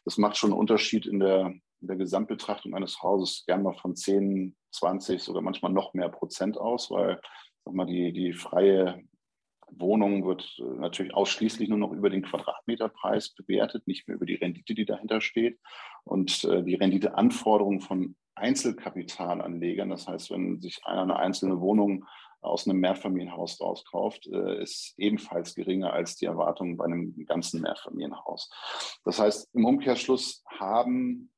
das 0.04 0.18
macht 0.18 0.36
schon 0.36 0.50
einen 0.50 0.60
Unterschied 0.60 1.06
in 1.06 1.20
der, 1.20 1.54
in 1.80 1.88
der 1.88 1.96
Gesamtbetrachtung 1.96 2.74
eines 2.74 3.02
Hauses 3.02 3.44
gern 3.46 3.62
mal 3.62 3.74
von 3.74 3.96
10, 3.96 4.54
20, 4.72 5.22
sogar 5.22 5.40
manchmal 5.40 5.72
noch 5.72 5.94
mehr 5.94 6.10
Prozent 6.10 6.58
aus, 6.58 6.90
weil 6.90 7.18
sag 7.64 7.74
mal, 7.74 7.86
die, 7.86 8.12
die 8.12 8.34
freie 8.34 9.02
Wohnung 9.70 10.26
wird 10.26 10.56
äh, 10.58 10.62
natürlich 10.62 11.14
ausschließlich 11.14 11.68
nur 11.68 11.78
noch 11.78 11.92
über 11.92 12.10
den 12.10 12.22
Quadratmeterpreis 12.22 13.30
bewertet, 13.30 13.86
nicht 13.86 14.08
mehr 14.08 14.16
über 14.16 14.26
die 14.26 14.34
Rendite, 14.34 14.74
die 14.74 14.84
dahinter 14.84 15.20
steht. 15.20 15.58
Und 16.04 16.44
äh, 16.44 16.62
die 16.62 16.74
Renditeanforderungen 16.74 17.80
von 17.80 18.16
Einzelkapitalanlegern, 18.34 19.90
das 19.90 20.06
heißt, 20.06 20.30
wenn 20.30 20.60
sich 20.60 20.84
einer 20.84 21.02
eine 21.02 21.16
einzelne 21.16 21.60
Wohnung 21.60 22.04
aus 22.40 22.68
einem 22.68 22.78
Mehrfamilienhaus 22.80 23.58
daraus 23.58 23.84
kauft, 23.84 24.26
äh, 24.26 24.62
ist 24.62 24.94
ebenfalls 24.96 25.54
geringer 25.54 25.92
als 25.92 26.16
die 26.16 26.26
Erwartungen 26.26 26.76
bei 26.76 26.84
einem 26.84 27.14
ganzen 27.26 27.60
Mehrfamilienhaus. 27.60 28.50
Das 29.04 29.18
heißt, 29.18 29.54
im 29.54 29.64
Umkehrschluss 29.64 30.44
haben 30.46 31.30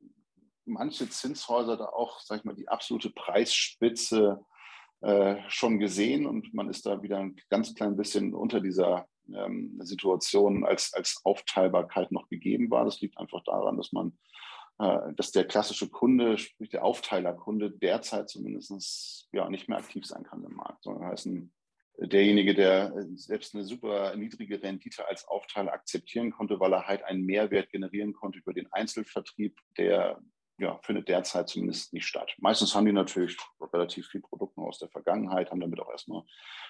manche 0.66 1.08
Zinshäuser 1.08 1.76
da 1.76 1.86
auch, 1.86 2.20
sag 2.20 2.38
ich 2.38 2.44
mal, 2.44 2.54
die 2.54 2.68
absolute 2.68 3.10
Preisspitze 3.10 4.44
äh, 5.02 5.36
schon 5.48 5.78
gesehen 5.78 6.26
und 6.26 6.52
man 6.52 6.68
ist 6.68 6.84
da 6.86 7.02
wieder 7.02 7.18
ein 7.18 7.36
ganz 7.48 7.74
klein 7.74 7.96
bisschen 7.96 8.34
unter 8.34 8.60
dieser 8.60 9.06
ähm, 9.34 9.78
Situation, 9.80 10.64
als, 10.64 10.92
als 10.92 11.20
Aufteilbarkeit 11.24 12.12
noch 12.12 12.28
gegeben 12.28 12.70
war. 12.70 12.84
Das 12.84 13.00
liegt 13.00 13.18
einfach 13.18 13.42
daran, 13.44 13.76
dass 13.76 13.92
man, 13.92 14.18
äh, 14.78 15.14
dass 15.14 15.30
der 15.32 15.46
klassische 15.46 15.88
Kunde, 15.88 16.36
sprich 16.36 16.68
der 16.68 16.84
Aufteilerkunde, 16.84 17.70
derzeit 17.70 18.28
zumindest 18.28 19.28
ja 19.32 19.48
nicht 19.48 19.68
mehr 19.68 19.78
aktiv 19.78 20.04
sein 20.04 20.24
kann 20.24 20.44
im 20.44 20.54
Markt, 20.54 20.82
sondern 20.84 21.06
heißt 21.06 21.28
derjenige, 21.98 22.54
der 22.54 22.92
selbst 23.14 23.54
eine 23.54 23.64
super 23.64 24.16
niedrige 24.16 24.62
Rendite 24.62 25.06
als 25.06 25.26
Aufteiler 25.28 25.72
akzeptieren 25.72 26.30
konnte, 26.30 26.60
weil 26.60 26.72
er 26.72 26.86
halt 26.86 27.04
einen 27.04 27.24
Mehrwert 27.24 27.70
generieren 27.70 28.12
konnte 28.12 28.38
über 28.38 28.54
den 28.54 28.72
Einzelvertrieb, 28.72 29.58
der 29.76 30.20
ja, 30.60 30.78
findet 30.82 31.08
derzeit 31.08 31.48
zumindest 31.48 31.92
nicht 31.92 32.06
statt. 32.06 32.34
Meistens 32.38 32.74
haben 32.74 32.84
die 32.84 32.92
natürlich 32.92 33.36
relativ 33.72 34.08
viel 34.08 34.20
Produkte 34.20 34.60
aus 34.60 34.78
der 34.78 34.88
Vergangenheit, 34.88 35.50
haben 35.50 35.60
damit 35.60 35.80
auch 35.80 35.90
erstmal 35.90 36.22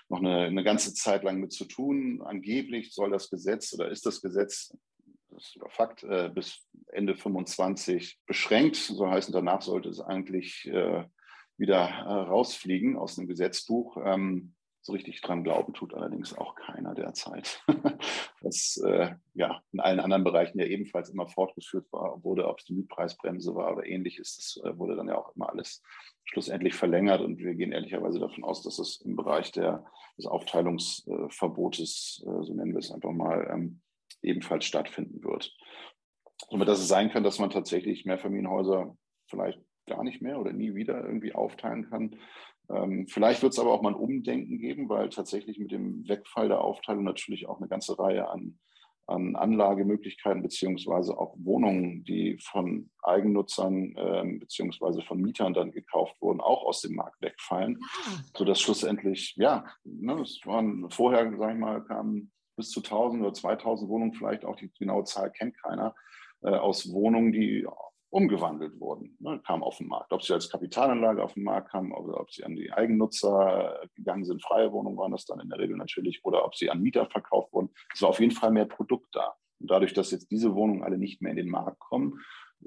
noch 0.09 0.19
eine, 0.19 0.45
eine 0.45 0.63
ganze 0.63 0.95
Zeit 0.95 1.25
lang 1.25 1.41
mit 1.41 1.53
zu 1.53 1.65
tun. 1.65 2.23
Angeblich 2.23 2.95
soll 2.95 3.11
das 3.11 3.31
Gesetz 3.31 3.75
oder 3.75 3.89
ist 3.89 4.07
das 4.07 4.23
Gesetz, 4.23 4.77
das 5.31 5.45
ist 5.45 5.53
sogar 5.55 5.71
Fakt, 5.71 6.05
äh, 6.05 6.31
bis 6.33 6.67
Ende 6.89 7.17
25 7.17 8.21
beschränkt. 8.27 8.77
So 8.77 9.09
heißen, 9.09 9.33
danach 9.33 9.63
sollte 9.63 9.89
es 9.89 10.01
eigentlich 10.01 10.67
äh, 10.67 11.05
wieder 11.57 11.89
äh, 11.89 12.13
rausfliegen 12.29 12.97
aus 12.97 13.17
dem 13.17 13.27
Gesetzbuch. 13.27 13.97
Ähm, 14.05 14.55
so 14.91 14.95
richtig 14.97 15.21
dran 15.21 15.45
glauben 15.45 15.73
tut 15.73 15.95
allerdings 15.95 16.37
auch 16.37 16.55
keiner 16.57 16.95
derzeit. 16.95 17.63
Was 18.41 18.83
äh, 18.85 19.15
ja 19.35 19.63
in 19.73 19.81
allen 19.81 20.01
anderen 20.01 20.25
Bereichen 20.25 20.59
ja 20.59 20.67
ebenfalls 20.67 21.11
immer 21.11 21.29
fortgeführt 21.29 21.87
war, 21.93 22.23
wurde, 22.25 22.49
ob 22.49 22.59
es 22.59 22.65
die 22.65 22.75
Mietpreisbremse 22.75 23.55
war 23.55 23.73
oder 23.73 23.87
ähnliches, 23.87 24.37
das 24.37 24.61
äh, 24.65 24.77
wurde 24.77 24.97
dann 24.97 25.09
ja 25.09 25.17
auch 25.17 25.35
immer 25.37 25.49
alles 25.49 25.83
schlussendlich 26.25 26.75
verlängert. 26.75 27.21
Und 27.21 27.39
wir 27.39 27.55
gehen 27.55 27.73
ehrlicherweise 27.73 28.19
davon 28.19 28.45
aus, 28.45 28.63
dass 28.63 28.79
es 28.79 29.01
im 29.03 29.17
Bereich 29.17 29.53
der, 29.53 29.85
des 30.19 30.27
Aufteilungsverbotes, 30.27 32.25
äh, 32.27 32.43
so 32.43 32.53
nennen 32.55 32.73
wir 32.73 32.81
es 32.81 32.91
einfach 32.91 33.13
mal, 33.13 33.49
ähm, 33.53 33.81
ebenfalls 34.23 34.65
stattfinden 34.65 35.23
wird. 35.23 35.57
Somit, 36.51 36.69
dass 36.69 36.81
es 36.81 36.89
sein 36.89 37.11
kann, 37.11 37.23
dass 37.23 37.39
man 37.39 37.51
tatsächlich 37.51 38.05
Mehrfamilienhäuser 38.05 38.97
vielleicht 39.29 39.61
gar 39.87 40.03
nicht 40.05 40.21
mehr 40.23 40.39
oder 40.41 40.53
nie 40.53 40.75
wieder 40.75 41.05
irgendwie 41.05 41.35
aufteilen 41.35 41.89
kann, 41.91 42.17
ähm, 42.73 43.07
vielleicht 43.09 43.43
wird 43.43 43.53
es 43.53 43.59
aber 43.59 43.73
auch 43.73 43.83
mal 43.83 43.91
ein 43.91 44.01
Umdenken 44.01 44.59
geben, 44.59 44.89
weil 44.89 45.09
tatsächlich 45.09 45.59
mit 45.59 45.73
dem 45.73 46.09
Wegfall 46.09 46.49
der 46.49 46.61
Aufteilung 46.61 47.05
natürlich 47.05 47.49
auch 47.49 47.59
eine 47.59 47.69
ganze 47.69 47.99
Reihe 47.99 48.29
an, 48.29 48.59
an 49.07 49.35
Anlagemöglichkeiten 49.35 50.43
beziehungsweise 50.43 51.19
auch 51.19 51.35
Wohnungen, 51.39 52.05
die 52.05 52.39
von 52.39 52.91
Eigennutzern 53.03 53.97
äh, 53.97 54.39
beziehungsweise 54.39 55.03
von 55.03 55.21
Mietern 55.21 55.53
dann 55.53 55.73
gekauft 55.73 56.15
wurden, 56.21 56.41
auch 56.41 56.65
aus 56.65 56.83
dem 56.83 56.95
Markt 56.95 57.21
wegfallen, 57.21 57.79
ah. 57.83 58.23
sodass 58.37 58.61
schlussendlich, 58.61 59.35
ja, 59.37 59.65
ne, 59.85 60.21
es 60.21 60.41
waren 60.45 60.89
vorher, 60.91 61.37
sage 61.37 61.55
ich 61.55 61.59
mal, 61.59 61.83
kamen 61.85 62.31
bis 62.57 62.71
zu 62.71 62.81
1000 62.81 63.23
oder 63.23 63.33
2000 63.33 63.91
Wohnungen, 63.91 64.13
vielleicht 64.13 64.45
auch 64.45 64.57
die 64.57 64.71
genaue 64.79 65.05
Zahl 65.05 65.33
kennt 65.33 65.57
keiner, 65.61 65.95
äh, 66.43 66.51
aus 66.51 66.93
Wohnungen, 66.93 67.33
die 67.33 67.67
umgewandelt 68.11 68.79
wurden, 68.81 69.17
ne, 69.21 69.41
kamen 69.47 69.63
auf 69.63 69.79
den 69.79 69.87
Markt. 69.87 70.13
Ob 70.13 70.23
sie 70.23 70.35
als 70.35 70.51
Kapitalanlage 70.51 71.23
auf 71.23 71.35
den 71.35 71.45
Markt 71.45 71.71
kamen 71.71 71.93
oder 71.93 72.21
ob 72.21 72.31
sie 72.33 72.45
an 72.45 72.57
die 72.57 72.73
Eigennutzer 72.73 73.89
gegangen 73.95 74.25
sind, 74.25 74.43
freie 74.43 74.73
Wohnungen 74.73 74.99
waren 74.99 75.13
das 75.13 75.25
dann 75.25 75.41
in 75.41 75.49
der 75.49 75.59
Regel 75.59 75.77
natürlich, 75.77 76.21
oder 76.25 76.45
ob 76.45 76.57
sie 76.57 76.71
an 76.71 76.83
Mieter 76.83 77.07
verkauft 77.07 77.53
wurden. 77.53 77.71
Es 77.95 78.03
war 78.03 78.09
auf 78.09 78.21
jeden 78.21 78.33
Fall 78.33 78.51
mehr 78.51 78.67
Produkt 78.67 79.15
da. 79.15 79.35
Und 79.61 79.71
dadurch, 79.71 79.95
dass 79.95 80.11
jetzt 80.11 80.31
diese 80.31 80.55
Wohnungen 80.55 80.83
alle 80.83 80.99
nicht 80.99 81.23
mehr 81.23 81.31
in 81.31 81.37
den 81.37 81.51
Markt 81.51 81.79
kommen, 81.79 82.21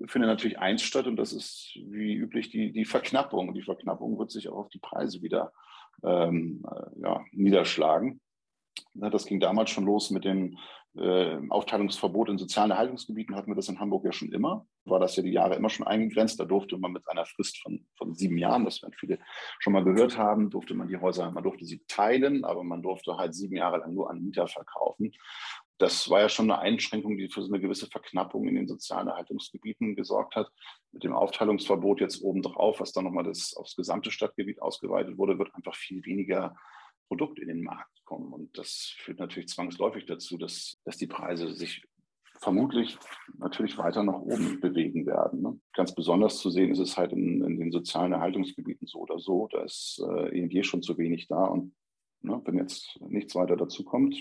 findet 0.05 0.29
natürlich 0.29 0.59
eins 0.59 0.81
statt 0.81 1.07
und 1.07 1.17
das 1.17 1.33
ist 1.33 1.77
wie 1.87 2.15
üblich 2.15 2.49
die, 2.49 2.71
die 2.71 2.85
Verknappung. 2.85 3.49
Und 3.49 3.55
die 3.55 3.61
Verknappung 3.63 4.17
wird 4.17 4.31
sich 4.31 4.49
auch 4.49 4.57
auf 4.57 4.69
die 4.69 4.79
Preise 4.79 5.21
wieder 5.21 5.51
ähm, 6.03 6.65
äh, 6.69 7.01
ja, 7.01 7.23
niederschlagen. 7.31 8.21
Das 8.95 9.25
ging 9.25 9.39
damals 9.39 9.71
schon 9.71 9.85
los 9.85 10.11
mit 10.11 10.23
dem 10.23 10.57
äh, 10.95 11.39
Aufteilungsverbot 11.49 12.29
in 12.29 12.37
sozialen 12.37 12.69
Erhaltungsgebieten 12.69 13.35
hatten 13.35 13.49
wir 13.49 13.55
das 13.55 13.67
in 13.67 13.79
Hamburg 13.79 14.05
ja 14.05 14.11
schon 14.11 14.31
immer. 14.31 14.67
War 14.85 14.99
das 14.99 15.15
ja 15.15 15.23
die 15.23 15.31
Jahre 15.31 15.55
immer 15.55 15.69
schon 15.69 15.87
eingegrenzt. 15.87 16.39
Da 16.39 16.45
durfte 16.45 16.77
man 16.77 16.91
mit 16.91 17.07
einer 17.09 17.25
Frist 17.25 17.59
von, 17.63 17.87
von 17.97 18.13
sieben 18.13 18.37
Jahren, 18.37 18.65
das 18.65 18.83
werden 18.83 18.93
viele 18.99 19.17
schon 19.59 19.73
mal 19.73 19.83
gehört 19.83 20.17
haben, 20.19 20.51
durfte 20.51 20.75
man 20.75 20.87
die 20.87 20.97
Häuser, 20.97 21.31
man 21.31 21.43
durfte 21.43 21.65
sie 21.65 21.83
teilen, 21.87 22.45
aber 22.45 22.63
man 22.63 22.83
durfte 22.83 23.17
halt 23.17 23.33
sieben 23.33 23.55
Jahre 23.55 23.79
lang 23.79 23.95
nur 23.95 24.11
an 24.11 24.21
Mieter 24.21 24.47
verkaufen. 24.47 25.11
Das 25.79 26.09
war 26.11 26.21
ja 26.21 26.29
schon 26.29 26.51
eine 26.51 26.59
Einschränkung, 26.61 27.17
die 27.17 27.29
für 27.29 27.41
so 27.41 27.51
eine 27.51 27.59
gewisse 27.59 27.87
Verknappung 27.87 28.47
in 28.47 28.53
den 28.53 28.67
sozialen 28.67 29.07
Erhaltungsgebieten 29.07 29.95
gesorgt 29.95 30.35
hat. 30.35 30.51
Mit 30.91 31.03
dem 31.03 31.15
Aufteilungsverbot 31.15 32.01
jetzt 32.01 32.21
obendrauf, 32.21 32.79
was 32.79 32.91
dann 32.91 33.05
nochmal 33.05 33.23
das, 33.23 33.55
aufs 33.55 33.75
gesamte 33.75 34.11
Stadtgebiet 34.11 34.61
ausgeweitet 34.61 35.17
wurde, 35.17 35.39
wird 35.39 35.55
einfach 35.55 35.75
viel 35.75 36.05
weniger 36.05 36.55
Produkt 37.07 37.39
in 37.39 37.47
den 37.47 37.61
Markt 37.61 38.03
kommen. 38.05 38.33
Und 38.33 38.57
das 38.57 38.93
führt 38.97 39.19
natürlich 39.19 39.49
zwangsläufig 39.49 40.05
dazu, 40.05 40.37
dass, 40.37 40.79
dass 40.85 40.97
die 40.97 41.07
Preise 41.07 41.53
sich 41.53 41.85
vermutlich 42.39 42.97
natürlich 43.37 43.77
weiter 43.77 44.03
nach 44.03 44.19
oben 44.19 44.59
bewegen 44.59 45.05
werden. 45.05 45.41
Ne? 45.41 45.59
Ganz 45.73 45.95
besonders 45.95 46.37
zu 46.37 46.49
sehen 46.49 46.71
ist 46.71 46.79
es 46.79 46.97
halt 46.97 47.13
in, 47.13 47.41
in, 47.43 47.57
den 47.57 47.71
sozialen 47.71 48.11
Erhaltungsgebieten 48.11 48.85
so 48.85 48.99
oder 48.99 49.19
so. 49.19 49.47
Da 49.51 49.63
ist 49.63 50.03
äh, 50.05 50.37
EMG 50.37 50.63
schon 50.63 50.81
zu 50.81 50.97
wenig 50.97 51.27
da. 51.27 51.45
Und 51.45 51.73
ne, 52.21 52.41
wenn 52.45 52.57
jetzt 52.57 52.99
nichts 53.01 53.35
weiter 53.35 53.55
dazu 53.55 53.83
kommt, 53.83 54.15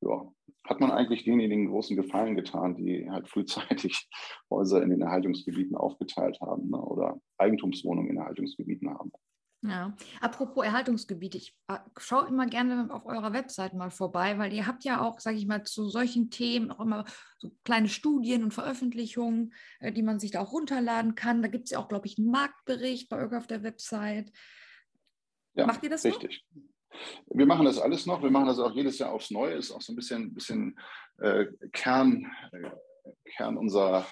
ja, 0.00 0.28
hat 0.64 0.80
man 0.80 0.90
eigentlich 0.90 1.24
denjenigen 1.24 1.68
großen 1.68 1.96
Gefallen 1.96 2.34
getan, 2.34 2.76
die 2.76 3.08
halt 3.08 3.28
frühzeitig 3.28 4.08
Häuser 4.50 4.82
in 4.82 4.90
den 4.90 5.02
Erhaltungsgebieten 5.02 5.76
aufgeteilt 5.76 6.40
haben 6.40 6.70
ne, 6.70 6.80
oder 6.80 7.20
Eigentumswohnungen 7.38 8.10
in 8.10 8.18
Erhaltungsgebieten 8.18 8.90
haben. 8.90 9.12
Ja, 9.62 9.96
apropos 10.20 10.64
Erhaltungsgebiet, 10.64 11.34
ich 11.34 11.56
äh, 11.68 11.78
schaue 11.96 12.28
immer 12.28 12.46
gerne 12.46 12.88
auf 12.92 13.06
eurer 13.06 13.32
Website 13.32 13.74
mal 13.74 13.90
vorbei, 13.90 14.38
weil 14.38 14.52
ihr 14.52 14.66
habt 14.66 14.84
ja 14.84 15.00
auch, 15.00 15.18
sage 15.18 15.38
ich 15.38 15.46
mal, 15.46 15.64
zu 15.64 15.88
solchen 15.88 16.30
Themen 16.30 16.70
auch 16.70 16.80
immer 16.80 17.04
so 17.38 17.50
kleine 17.64 17.88
Studien 17.88 18.44
und 18.44 18.54
Veröffentlichungen, 18.54 19.54
äh, 19.80 19.92
die 19.92 20.02
man 20.02 20.20
sich 20.20 20.30
da 20.30 20.40
auch 20.40 20.52
runterladen 20.52 21.14
kann. 21.14 21.42
Da 21.42 21.48
gibt 21.48 21.64
es 21.64 21.70
ja 21.70 21.78
auch, 21.78 21.88
glaube 21.88 22.06
ich, 22.06 22.18
einen 22.18 22.30
Marktbericht 22.30 23.08
bei 23.08 23.24
euch 23.24 23.32
auf 23.34 23.46
der 23.46 23.62
Website. 23.62 24.30
Ja, 25.54 25.66
Macht 25.66 25.82
ihr 25.82 25.90
das 25.90 26.04
richtig. 26.04 26.44
Noch? 26.54 26.62
Wir 27.30 27.46
machen 27.46 27.64
das 27.64 27.78
alles 27.78 28.06
noch. 28.06 28.22
Wir 28.22 28.30
machen 28.30 28.46
das 28.46 28.58
auch 28.58 28.72
jedes 28.72 28.98
Jahr 28.98 29.12
aufs 29.12 29.30
Neue. 29.30 29.54
Ist 29.54 29.70
auch 29.70 29.82
so 29.82 29.92
ein 29.92 29.96
bisschen, 29.96 30.34
bisschen 30.34 30.78
äh, 31.18 31.46
Kern, 31.72 32.30
äh, 32.52 32.70
Kern 33.36 33.56
unserer, 33.56 34.06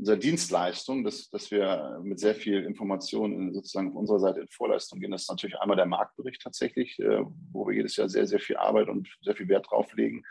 unserer 0.00 0.16
Dienstleistung, 0.16 1.04
dass, 1.04 1.28
dass 1.28 1.50
wir 1.50 2.00
mit 2.02 2.18
sehr 2.18 2.34
viel 2.34 2.64
Information 2.64 3.52
sozusagen 3.52 3.90
auf 3.90 3.96
unserer 3.96 4.18
Seite 4.18 4.40
in 4.40 4.48
Vorleistung 4.48 4.98
gehen. 4.98 5.10
Das 5.10 5.22
ist 5.22 5.30
natürlich 5.30 5.58
einmal 5.58 5.76
der 5.76 5.84
Marktbericht 5.84 6.40
tatsächlich, 6.40 6.98
äh, 7.00 7.22
wo 7.52 7.66
wir 7.66 7.76
jedes 7.76 7.96
Jahr 7.96 8.08
sehr, 8.08 8.26
sehr 8.26 8.40
viel 8.40 8.56
Arbeit 8.56 8.88
und 8.88 9.06
sehr 9.20 9.36
viel 9.36 9.48
Wert 9.48 9.66
drauf 9.70 9.92
legen. 9.94 10.24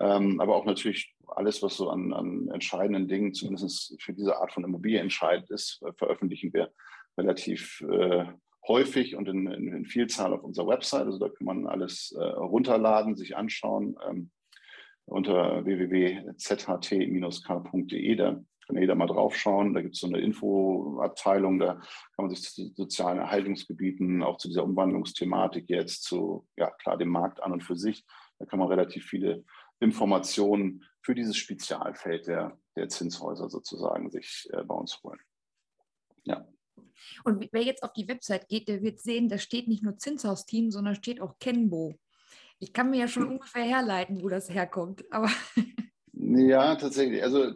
Ähm, 0.00 0.40
aber 0.40 0.54
auch 0.54 0.64
natürlich 0.64 1.16
alles, 1.26 1.60
was 1.64 1.76
so 1.76 1.90
an, 1.90 2.12
an 2.12 2.48
entscheidenden 2.52 3.08
Dingen, 3.08 3.34
zumindest 3.34 4.00
für 4.00 4.12
diese 4.12 4.36
Art 4.36 4.52
von 4.52 4.62
Immobilie 4.62 5.00
entscheidend 5.00 5.50
ist, 5.50 5.82
äh, 5.82 5.92
veröffentlichen 5.94 6.52
wir 6.52 6.70
relativ 7.18 7.84
äh, 7.90 8.24
häufig 8.68 9.16
und 9.16 9.28
in, 9.28 9.50
in, 9.50 9.74
in, 9.74 9.84
Vielzahl 9.84 10.32
auf 10.32 10.44
unserer 10.44 10.68
Website. 10.68 11.06
Also 11.06 11.18
da 11.18 11.28
kann 11.28 11.44
man 11.44 11.66
alles 11.66 12.14
äh, 12.16 12.22
runterladen, 12.22 13.16
sich 13.16 13.36
anschauen 13.36 13.96
ähm, 14.08 14.30
unter 15.06 15.64
www.zht-k.de. 15.64 17.16
Da 18.14 18.40
kann 18.68 18.76
jeder 18.76 18.94
mal 18.94 19.06
draufschauen. 19.06 19.72
Da 19.72 19.80
gibt 19.80 19.94
es 19.94 20.00
so 20.00 20.06
eine 20.06 20.20
Infoabteilung, 20.20 21.58
da 21.58 21.74
kann 21.74 22.26
man 22.26 22.30
sich 22.30 22.42
zu 22.42 22.70
sozialen 22.74 23.18
Erhaltungsgebieten, 23.18 24.22
auch 24.22 24.36
zu 24.36 24.48
dieser 24.48 24.64
Umwandlungsthematik 24.64 25.70
jetzt, 25.70 26.04
zu, 26.04 26.46
ja 26.56 26.70
klar, 26.70 26.98
dem 26.98 27.08
Markt 27.08 27.42
an 27.42 27.52
und 27.52 27.62
für 27.62 27.76
sich. 27.76 28.04
Da 28.38 28.44
kann 28.44 28.58
man 28.58 28.68
relativ 28.68 29.06
viele 29.06 29.44
Informationen 29.80 30.84
für 31.00 31.14
dieses 31.14 31.36
Spezialfeld 31.36 32.26
der, 32.26 32.58
der 32.76 32.88
Zinshäuser 32.88 33.48
sozusagen 33.48 34.10
sich 34.10 34.48
äh, 34.52 34.62
bei 34.62 34.74
uns 34.74 35.02
holen. 35.02 35.18
Ja. 36.24 36.46
Und 37.24 37.48
wer 37.52 37.62
jetzt 37.62 37.82
auf 37.82 37.94
die 37.94 38.08
Website 38.08 38.48
geht, 38.48 38.68
der 38.68 38.82
wird 38.82 39.00
sehen, 39.00 39.28
da 39.28 39.38
steht 39.38 39.68
nicht 39.68 39.82
nur 39.82 39.96
Zinshausteam, 39.96 40.70
sondern 40.70 40.94
steht 40.94 41.22
auch 41.22 41.38
Kenbo. 41.38 41.94
Ich 42.58 42.72
kann 42.72 42.90
mir 42.90 43.00
ja 43.00 43.08
schon 43.08 43.24
hm. 43.24 43.32
ungefähr 43.32 43.62
herleiten, 43.62 44.22
wo 44.22 44.28
das 44.28 44.50
herkommt. 44.50 45.10
Aber 45.10 45.30
ja, 46.12 46.74
tatsächlich. 46.76 47.22
Also 47.22 47.54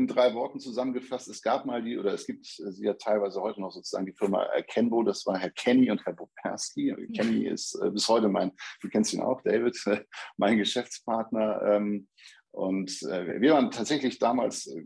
in 0.00 0.06
drei 0.06 0.34
Worten 0.34 0.58
zusammengefasst, 0.60 1.28
es 1.28 1.42
gab 1.42 1.66
mal 1.66 1.82
die, 1.82 1.98
oder 1.98 2.14
es 2.14 2.26
gibt 2.26 2.46
sie 2.46 2.84
ja 2.84 2.94
teilweise 2.94 3.42
heute 3.42 3.60
noch 3.60 3.70
sozusagen 3.70 4.06
die 4.06 4.14
Firma 4.14 4.46
Kenbo, 4.66 5.02
das 5.02 5.26
war 5.26 5.38
Herr 5.38 5.50
Kenny 5.50 5.90
und 5.90 6.04
Herr 6.06 6.14
Boperski. 6.14 6.88
Ja. 6.88 6.96
Kenny 7.14 7.46
ist 7.46 7.74
äh, 7.74 7.90
bis 7.90 8.08
heute 8.08 8.28
mein, 8.28 8.52
du 8.80 8.88
kennst 8.88 9.12
ihn 9.12 9.20
auch, 9.20 9.42
David, 9.42 9.78
äh, 9.86 10.02
mein 10.38 10.56
Geschäftspartner. 10.56 11.62
Ähm, 11.62 12.08
und 12.50 13.02
äh, 13.02 13.40
wir 13.40 13.52
waren 13.52 13.70
tatsächlich 13.70 14.18
damals 14.18 14.66
äh, 14.68 14.82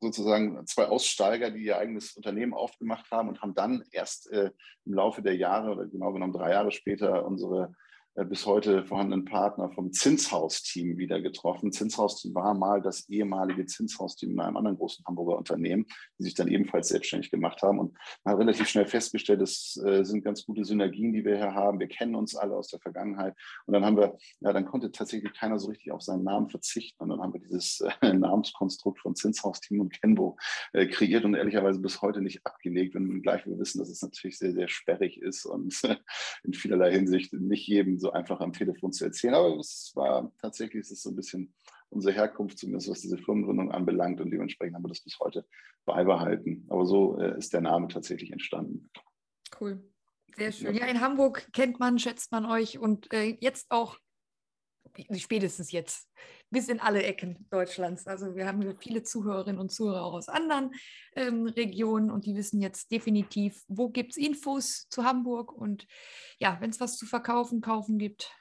sozusagen 0.00 0.64
zwei 0.66 0.86
Aussteiger, 0.86 1.50
die 1.50 1.64
ihr 1.64 1.76
eigenes 1.76 2.12
Unternehmen 2.12 2.54
aufgemacht 2.54 3.10
haben 3.10 3.28
und 3.28 3.42
haben 3.42 3.54
dann 3.54 3.82
erst 3.90 4.30
äh, 4.30 4.52
im 4.84 4.94
Laufe 4.94 5.20
der 5.20 5.34
Jahre 5.34 5.72
oder 5.72 5.86
genau 5.86 6.12
genommen 6.12 6.32
drei 6.32 6.52
Jahre 6.52 6.70
später 6.70 7.26
unsere 7.26 7.64
äh, 7.64 7.87
bis 8.24 8.46
heute 8.46 8.84
vorhandenen 8.84 9.24
Partner 9.24 9.70
vom 9.70 9.92
Zinshaus-Team 9.92 10.98
wieder 10.98 11.20
getroffen. 11.20 11.70
Zinshaus-Team 11.70 12.34
war 12.34 12.54
mal 12.54 12.82
das 12.82 13.08
ehemalige 13.08 13.66
Zinshaus-Team 13.66 14.32
in 14.32 14.40
einem 14.40 14.56
anderen 14.56 14.76
großen 14.76 15.04
Hamburger 15.06 15.36
Unternehmen, 15.38 15.86
die 16.18 16.24
sich 16.24 16.34
dann 16.34 16.48
ebenfalls 16.48 16.88
selbstständig 16.88 17.30
gemacht 17.30 17.62
haben. 17.62 17.78
Und 17.78 17.96
man 18.24 18.34
hat 18.34 18.40
relativ 18.40 18.68
schnell 18.68 18.86
festgestellt, 18.86 19.40
es 19.40 19.80
äh, 19.84 20.04
sind 20.04 20.24
ganz 20.24 20.44
gute 20.44 20.64
Synergien, 20.64 21.12
die 21.12 21.24
wir 21.24 21.36
hier 21.36 21.54
haben. 21.54 21.78
Wir 21.78 21.86
kennen 21.86 22.16
uns 22.16 22.34
alle 22.34 22.56
aus 22.56 22.68
der 22.68 22.80
Vergangenheit. 22.80 23.34
Und 23.66 23.74
dann 23.74 23.84
haben 23.84 23.96
wir, 23.96 24.16
ja, 24.40 24.52
dann 24.52 24.64
konnte 24.64 24.90
tatsächlich 24.90 25.32
keiner 25.34 25.58
so 25.58 25.68
richtig 25.68 25.92
auf 25.92 26.02
seinen 26.02 26.24
Namen 26.24 26.48
verzichten. 26.48 27.02
Und 27.02 27.10
dann 27.10 27.20
haben 27.20 27.34
wir 27.34 27.40
dieses 27.40 27.80
äh, 28.00 28.12
Namenskonstrukt 28.12 29.00
von 29.00 29.14
Zinshaus-Team 29.14 29.80
und 29.80 29.92
Kenbo 30.00 30.36
äh, 30.72 30.86
kreiert 30.86 31.24
und 31.24 31.34
ehrlicherweise 31.34 31.78
bis 31.80 32.02
heute 32.02 32.20
nicht 32.20 32.44
abgelegt. 32.44 32.96
Und 32.96 33.22
gleich 33.22 33.46
wir 33.46 33.58
wissen, 33.58 33.78
dass 33.78 33.90
es 33.90 34.02
natürlich 34.02 34.38
sehr, 34.38 34.52
sehr 34.52 34.68
sperrig 34.68 35.20
ist 35.22 35.46
und 35.46 35.80
in 36.42 36.52
vielerlei 36.52 36.92
Hinsicht 36.92 37.32
nicht 37.32 37.66
jedem 37.68 37.98
so 37.98 38.07
so 38.08 38.12
einfach 38.12 38.40
am 38.40 38.52
Telefon 38.52 38.92
zu 38.92 39.04
erzählen. 39.04 39.34
Aber 39.34 39.56
es 39.58 39.92
war 39.94 40.32
tatsächlich, 40.40 40.80
es 40.80 40.90
ist 40.90 41.02
so 41.02 41.10
ein 41.10 41.16
bisschen 41.16 41.54
unsere 41.90 42.14
Herkunft, 42.14 42.58
zumindest 42.58 42.90
was 42.90 43.00
diese 43.00 43.18
Firmengründung 43.18 43.70
anbelangt. 43.70 44.20
Und 44.20 44.30
dementsprechend 44.30 44.74
haben 44.74 44.84
wir 44.84 44.88
das 44.88 45.02
bis 45.02 45.18
heute 45.20 45.46
beibehalten. 45.84 46.66
Aber 46.68 46.86
so 46.86 47.18
äh, 47.18 47.36
ist 47.38 47.52
der 47.52 47.60
Name 47.60 47.88
tatsächlich 47.88 48.32
entstanden. 48.32 48.90
Cool. 49.60 49.82
Sehr 50.36 50.52
schön. 50.52 50.74
Ja, 50.74 50.86
in 50.86 51.00
Hamburg 51.00 51.48
kennt 51.52 51.80
man, 51.80 51.98
schätzt 51.98 52.32
man 52.32 52.46
euch 52.46 52.78
und 52.78 53.12
äh, 53.12 53.36
jetzt 53.40 53.70
auch 53.70 53.98
spätestens 55.12 55.72
jetzt 55.72 56.08
bis 56.50 56.68
in 56.68 56.80
alle 56.80 57.02
Ecken 57.02 57.46
Deutschlands. 57.50 58.06
Also 58.06 58.34
wir 58.34 58.46
haben 58.46 58.76
viele 58.78 59.02
Zuhörerinnen 59.02 59.60
und 59.60 59.70
Zuhörer 59.70 60.04
auch 60.04 60.14
aus 60.14 60.28
anderen 60.28 60.72
ähm, 61.14 61.46
Regionen 61.46 62.10
und 62.10 62.26
die 62.26 62.34
wissen 62.34 62.60
jetzt 62.60 62.90
definitiv, 62.90 63.64
wo 63.68 63.88
gibt 63.88 64.12
es 64.12 64.16
Infos 64.16 64.88
zu 64.88 65.04
Hamburg 65.04 65.52
und 65.52 65.86
ja, 66.38 66.56
wenn 66.60 66.70
es 66.70 66.80
was 66.80 66.96
zu 66.96 67.06
verkaufen, 67.06 67.60
kaufen 67.60 67.98
gibt. 67.98 68.32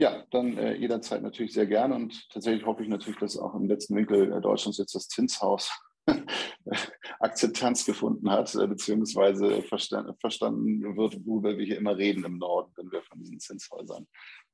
Ja, 0.00 0.24
dann 0.30 0.56
äh, 0.56 0.74
jederzeit 0.74 1.22
natürlich 1.22 1.52
sehr 1.52 1.66
gerne 1.66 1.96
und 1.96 2.28
tatsächlich 2.30 2.64
hoffe 2.64 2.84
ich 2.84 2.88
natürlich, 2.88 3.18
dass 3.18 3.36
auch 3.36 3.54
im 3.54 3.66
letzten 3.66 3.96
Winkel 3.96 4.32
äh, 4.32 4.40
Deutschlands 4.40 4.78
jetzt 4.78 4.94
das 4.94 5.08
Zinshaus 5.08 5.72
Akzeptanz 7.20 7.84
gefunden 7.84 8.30
hat, 8.30 8.54
äh, 8.54 8.66
beziehungsweise 8.66 9.62
verstanden, 9.62 10.14
verstanden 10.16 10.96
wird, 10.96 11.24
worüber 11.26 11.56
wir 11.56 11.64
hier 11.64 11.78
immer 11.78 11.96
reden 11.96 12.24
im 12.24 12.38
Norden, 12.38 12.72
wenn 12.76 12.90
wir 12.90 13.02
von 13.02 13.18
diesen 13.18 13.40
Zinshäusern 13.40 14.06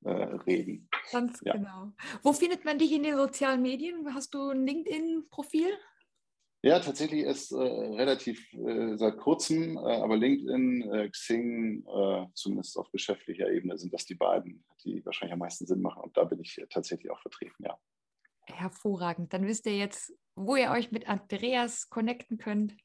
äh, 0.04 0.10
reden. 0.10 0.88
Ganz 1.12 1.40
ja. 1.44 1.54
genau. 1.54 1.92
Wo 2.22 2.32
findet 2.32 2.64
man 2.64 2.78
dich 2.78 2.92
in 2.92 3.02
den 3.02 3.16
sozialen 3.16 3.62
Medien? 3.62 4.14
Hast 4.14 4.34
du 4.34 4.50
ein 4.50 4.66
LinkedIn-Profil? 4.66 5.72
Ja, 6.64 6.80
tatsächlich 6.80 7.24
ist 7.24 7.52
äh, 7.52 7.56
relativ 7.56 8.50
äh, 8.54 8.96
seit 8.96 9.18
kurzem, 9.18 9.76
äh, 9.76 9.80
aber 9.80 10.16
LinkedIn, 10.16 10.92
äh, 10.92 11.10
Xing, 11.10 11.84
zumindest 12.32 12.78
auf 12.78 12.90
geschäftlicher 12.90 13.50
Ebene, 13.50 13.76
sind 13.76 13.92
das 13.92 14.06
die 14.06 14.14
beiden, 14.14 14.64
die 14.82 15.04
wahrscheinlich 15.04 15.34
am 15.34 15.40
meisten 15.40 15.66
Sinn 15.66 15.82
machen. 15.82 16.02
Und 16.02 16.16
da 16.16 16.24
bin 16.24 16.40
ich 16.40 16.58
tatsächlich 16.70 17.12
auch 17.12 17.20
vertreten, 17.20 17.64
ja. 17.64 17.78
Hervorragend. 18.46 19.34
Dann 19.34 19.46
wisst 19.46 19.66
ihr 19.66 19.76
jetzt, 19.76 20.14
wo 20.36 20.56
ihr 20.56 20.70
euch 20.70 20.90
mit 20.90 21.08
Andreas 21.08 21.88
connecten 21.88 22.38
könnt. 22.38 22.76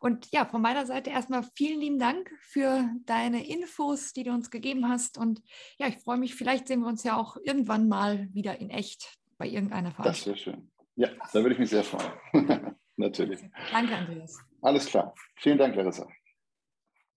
Und 0.00 0.30
ja, 0.32 0.44
von 0.44 0.62
meiner 0.62 0.86
Seite 0.86 1.10
erstmal 1.10 1.42
vielen 1.54 1.80
lieben 1.80 1.98
Dank 1.98 2.30
für 2.40 2.88
deine 3.06 3.46
Infos, 3.46 4.12
die 4.12 4.24
du 4.24 4.30
uns 4.32 4.50
gegeben 4.50 4.88
hast. 4.88 5.18
Und 5.18 5.42
ja, 5.78 5.86
ich 5.86 5.98
freue 5.98 6.18
mich, 6.18 6.34
vielleicht 6.34 6.68
sehen 6.68 6.80
wir 6.80 6.88
uns 6.88 7.02
ja 7.04 7.16
auch 7.16 7.36
irgendwann 7.42 7.88
mal 7.88 8.28
wieder 8.32 8.58
in 8.60 8.70
echt 8.70 9.18
bei 9.38 9.46
irgendeiner 9.46 9.92
Veranstaltung. 9.92 10.34
Das 10.34 10.46
wäre 10.46 10.56
schön. 10.56 10.70
Ja, 10.96 11.08
da 11.32 11.40
würde 11.40 11.54
ich 11.54 11.58
mich 11.58 11.70
sehr 11.70 11.84
freuen. 11.84 12.10
Natürlich. 12.96 13.40
Danke, 13.72 13.96
Andreas. 13.96 14.38
Alles 14.60 14.86
klar. 14.86 15.14
Vielen 15.36 15.56
Dank, 15.56 15.74
Larissa. 15.74 16.06